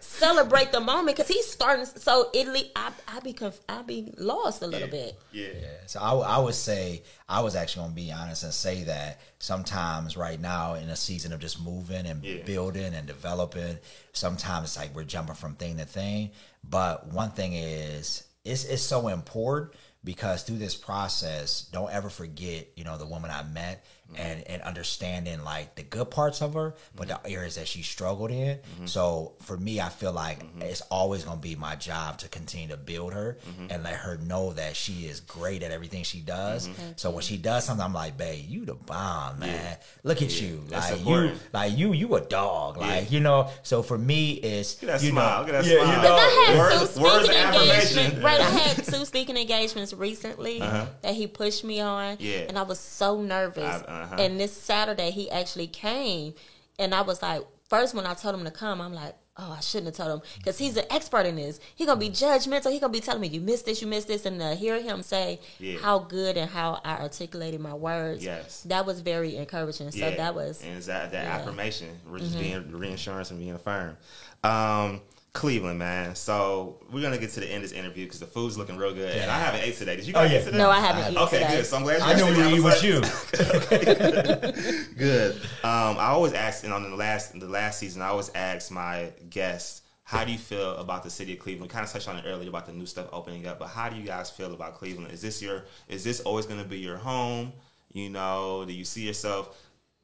[0.00, 4.62] celebrate the moment because he's starting so Italy, I, I be conf- I be lost
[4.62, 5.46] a little bit Yeah.
[5.86, 10.16] So I, I would say I was actually gonna be honest and say that sometimes
[10.16, 12.42] right now in a season of just moving and Yeah.
[12.44, 13.78] building and developing,
[14.12, 16.32] sometimes it's like we're jumping from thing to thing.
[16.64, 22.68] But one thing is it's it's so important because through this process, don't ever forget,
[22.76, 24.22] you know, the woman I met Mm-hmm.
[24.22, 27.32] and, and understanding like the good parts of her, but the mm-hmm.
[27.32, 28.56] areas that she struggled in.
[28.58, 28.86] Mm-hmm.
[28.86, 32.76] So for me, I feel like it's always gonna be my job to continue to
[32.76, 33.38] build her
[33.68, 36.68] and let her know that she is great at everything she does.
[36.96, 39.76] So when she does something, I'm like, babe, you the bomb, man.
[40.02, 40.64] Look at you.
[40.68, 42.78] That's like you like you you a dog.
[42.78, 45.46] Like, you know, so for me it's Look at that you smile.
[45.46, 45.96] know, Look at that yeah, smile.
[45.96, 47.98] you know, I had Words- two words speaking of affirmation.
[47.98, 48.24] engagements.
[48.24, 50.86] Right, I had two speaking engagements recently uh-huh.
[51.02, 52.46] that he pushed me on, Yeah.
[52.48, 53.64] and I was so nervous.
[53.64, 54.16] I- uh, uh-huh.
[54.18, 56.34] And this Saturday, he actually came,
[56.78, 59.60] and I was like, first when I told him to come, I'm like, oh, I
[59.60, 61.60] shouldn't have told him because he's an expert in this.
[61.74, 62.70] He gonna be judgmental.
[62.70, 65.02] He gonna be telling me you missed this, you missed this, and to hear him
[65.02, 65.78] say Yeah.
[65.78, 68.62] how good and how I articulated my words, Yes.
[68.64, 69.90] that was very encouraging.
[69.92, 71.30] So that was and that that yeah.
[71.30, 71.40] Mm-hmm.
[71.40, 73.96] affirmation, which is being reinsurance and being affirmed.
[74.42, 75.00] Um,
[75.32, 76.16] Cleveland, man.
[76.16, 78.92] So we're gonna get to the end of this interview because the food's looking real
[78.92, 79.94] good, and I haven't ate today.
[79.96, 80.40] Did you Oh, yeah.
[80.40, 80.58] eat today?
[80.58, 81.56] no, I haven't eaten Okay, today.
[81.56, 81.66] good.
[81.66, 82.36] So I'm glad you I guys knew ate.
[82.36, 84.94] we I were was with like- you.
[84.96, 85.36] Good.
[85.62, 89.12] Um, I always ask, and on the last the last season, I always ask my
[89.28, 91.70] guests, how do you feel about the city of Cleveland?
[91.70, 93.88] We kind of touched on it earlier about the new stuff opening up, but how
[93.88, 95.12] do you guys feel about Cleveland?
[95.12, 97.52] Is this your is this always going to be your home?
[97.92, 99.56] You know, do you see yourself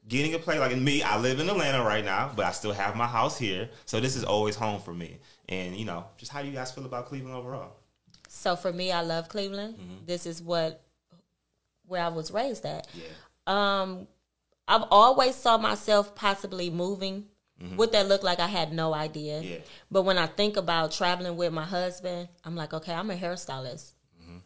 [0.07, 1.01] getting a place like in me?
[1.01, 4.15] I live in Atlanta right now, but I still have my house here, so this
[4.15, 5.19] is always home for me.
[5.49, 7.73] And you know, just how do you guys feel about Cleveland overall?
[8.27, 9.75] So for me, I love Cleveland.
[9.75, 10.05] Mm-hmm.
[10.05, 10.83] This is what
[11.87, 12.87] where I was raised at.
[12.93, 13.07] Yeah.
[13.47, 14.07] Um,
[14.67, 17.25] I've always saw myself possibly moving.
[17.61, 17.77] Mm-hmm.
[17.77, 19.41] What that looked like, I had no idea.
[19.41, 19.57] Yeah.
[19.89, 23.93] But when I think about traveling with my husband, I'm like, okay, I'm a hairstylist.
[24.21, 24.37] Mm-hmm.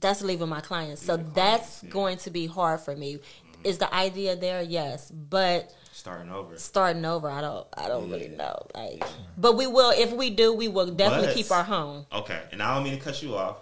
[0.00, 3.18] That's leaving my clients, so that's going to be hard for me.
[3.64, 4.62] Is the idea there?
[4.62, 6.56] Yes, but Starting over.
[6.58, 8.66] starting over, I don't, I don't really know.
[8.74, 9.02] Like,
[9.36, 9.90] but we will.
[9.90, 12.06] If we do, we will definitely But- keep our home.
[12.12, 13.58] Okay, and I don't mean to cut you off.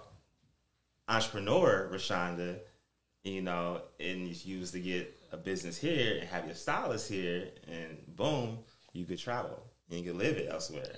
[1.09, 2.59] Entrepreneur Rashonda,
[3.25, 7.49] you know, and you was to get a business here and have your stylist here,
[7.71, 8.59] and boom,
[8.93, 10.97] you could travel and you could live it elsewhere.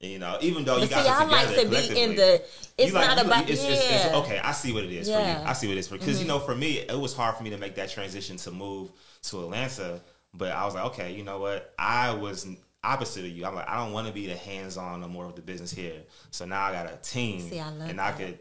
[0.00, 2.42] You know, even though you But guys see, are I like to be in the.
[2.76, 3.48] It's like- not you- about.
[3.48, 3.70] it's, yeah.
[3.70, 4.38] it's, it's, okay.
[4.38, 5.18] I see what it is for you.
[5.18, 6.36] I see what it is for because you mm-hmm.
[6.36, 8.90] know, for me, it was hard for me to make that transition to move
[9.22, 10.00] to Atlanta.
[10.34, 11.72] But I was like, okay, you know what?
[11.78, 12.46] I was
[12.84, 13.46] opposite of you.
[13.46, 16.02] I'm like, I don't want to be the hands-on no more of the business here.
[16.30, 18.18] So now I got a team, See, I love and I that.
[18.18, 18.38] could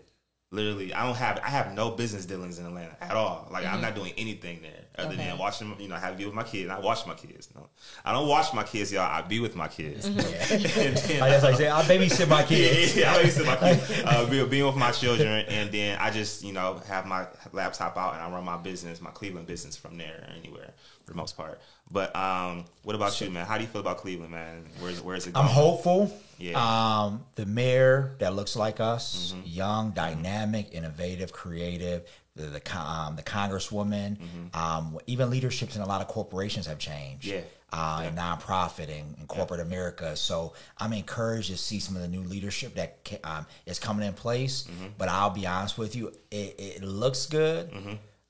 [0.51, 3.47] literally, I don't have, I have no business dealings in Atlanta at all.
[3.49, 3.81] Like I'm mm-hmm.
[3.81, 5.13] not doing anything there other.
[5.13, 5.17] Okay.
[5.27, 6.69] than watching, you know, have you with my kids.
[6.69, 7.49] I watch my kids.
[7.55, 7.67] No,
[8.03, 9.03] I don't watch my kids, y'all.
[9.03, 10.09] I be with my kids.
[10.09, 10.53] Mm-hmm.
[10.81, 12.95] and then, I like say, I babysit my kids.
[12.95, 16.11] yeah, I used to my kids, uh, be, being with my children, and then I
[16.11, 19.75] just you know have my laptop out and I run my business, my Cleveland business
[19.77, 20.73] from there or anywhere
[21.03, 21.59] for the most part.
[21.91, 23.45] But um, what about you, man?
[23.45, 24.65] How do you feel about Cleveland, man?
[24.79, 25.45] Where's where's it going?
[25.45, 26.11] I'm hopeful.
[26.39, 26.57] Yeah.
[27.05, 29.41] Um, the mayor that looks like us, Mm-hmm.
[29.45, 32.03] young, dynamic, innovative, creative.
[32.35, 34.17] The the, um, the congresswoman,
[34.53, 37.27] um, even leaderships in a lot of corporations have changed.
[37.27, 37.37] Mm-hmm.
[37.37, 37.43] Yeah.
[37.73, 40.15] Uh, and nonprofit and, and corporate America.
[40.15, 44.13] So I'm encouraged to see some of the new leadership that um, is coming in
[44.13, 44.63] place.
[44.63, 44.85] Mm-hmm.
[44.97, 47.71] But I'll be honest with you, it, it looks good.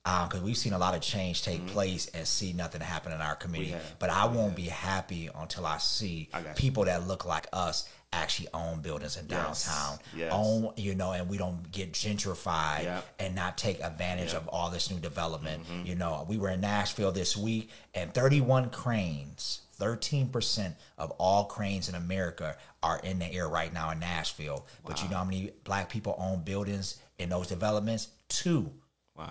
[0.04, 3.36] Because we've seen a lot of change take place and see nothing happen in our
[3.36, 3.74] community.
[3.74, 3.96] Mm-hmm.
[4.00, 8.48] But I won't be happy until I see I people that look like us actually
[8.54, 9.98] own buildings in downtown.
[10.16, 10.32] Yes.
[10.34, 13.02] Own, you know, and we don't get gentrified Yeah.
[13.20, 14.40] and not take advantage Yeah.
[14.40, 14.48] Mm-hmm.
[14.50, 15.64] of all this new development.
[15.84, 19.62] You know, we were in Nashville this week and 31 cranes.
[19.80, 24.66] 13% of all cranes in America are in the air right now in Nashville.
[24.86, 28.08] But you know how many black people own buildings in those developments?
[28.30, 28.72] Two.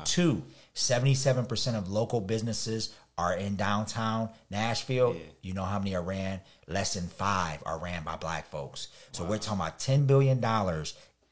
[0.04, 0.42] Two.
[0.74, 5.16] 77% of local businesses are in downtown Nashville.
[5.42, 6.40] You know how many are ran?
[6.66, 8.88] Less than five are ran by black folks.
[9.12, 10.40] So we're talking about $10 billion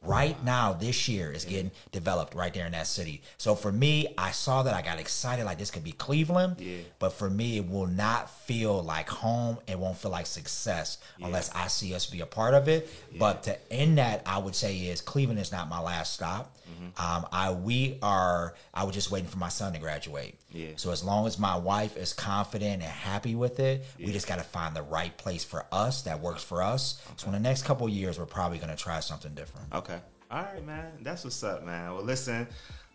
[0.04, 3.22] right now this year is getting developed right there in that city.
[3.38, 6.56] So for me, I saw that I got excited like this could be Cleveland.
[6.58, 6.78] Yeah.
[6.98, 9.58] But for me, it will not feel like home.
[9.66, 12.88] It won't feel like success unless I see us be a part of it.
[13.18, 16.56] But to end that, I would say is Cleveland is not my last stop.
[16.96, 18.54] Um, I we are.
[18.74, 20.34] I was just waiting for my son to graduate.
[20.50, 20.70] Yeah.
[20.76, 24.36] So as long as my wife is confident and happy with it, we just got
[24.36, 27.02] to find the right place for us that works for us.
[27.16, 29.72] So in the next couple of years, we're probably going to try something different.
[29.72, 29.91] Okay.
[30.32, 30.92] All right, man.
[31.02, 31.92] That's what's up, man.
[31.92, 32.48] Well, listen,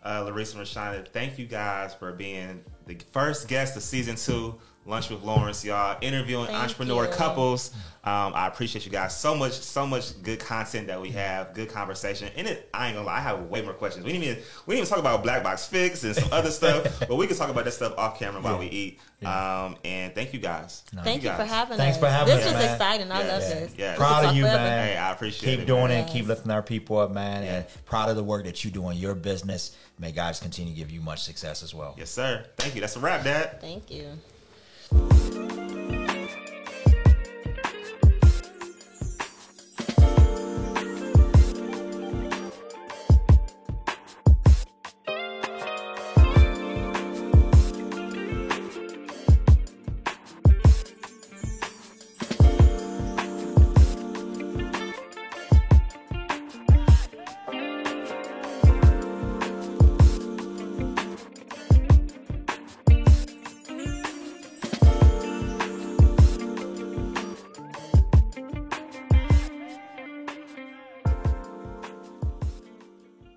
[0.04, 4.56] uh, Larissa and Rashonda, thank you guys for being the first guest of season two,
[4.86, 5.98] Lunch with Lawrence, y'all.
[6.02, 7.12] Interviewing Thank entrepreneur you.
[7.12, 7.72] couples.
[8.06, 11.68] Um, I appreciate you guys so much, so much good content that we have, good
[11.68, 12.30] conversation.
[12.38, 14.06] And it, I ain't gonna lie, I have way more questions.
[14.06, 17.00] We didn't even we didn't even talk about Black Box Fix and some other stuff,
[17.08, 19.00] but we can talk about that stuff off camera while we eat.
[19.26, 20.84] Um, and thank you guys.
[21.04, 21.50] Thank you for guys.
[21.50, 22.02] having Thanks us.
[22.04, 23.12] for having this us, was exciting.
[23.12, 23.32] I Yes.
[23.32, 23.60] love Yeah.
[23.60, 23.74] this.
[23.78, 23.86] Yeah.
[23.92, 24.58] We could Proud of you, forever.
[24.64, 24.88] man.
[24.88, 25.66] Hey, I appreciate keep it.
[25.66, 26.08] doing man.
[26.08, 26.12] it.
[26.12, 27.44] Keep lifting our people up, man.
[27.44, 29.76] And proud of the work that you do in your business.
[30.00, 31.96] May God continue to give you much success as well.
[31.98, 32.46] Yes, sir.
[32.58, 32.77] Thank you.
[32.80, 33.62] That's a wrap, Dad.
[33.62, 34.18] Thank you.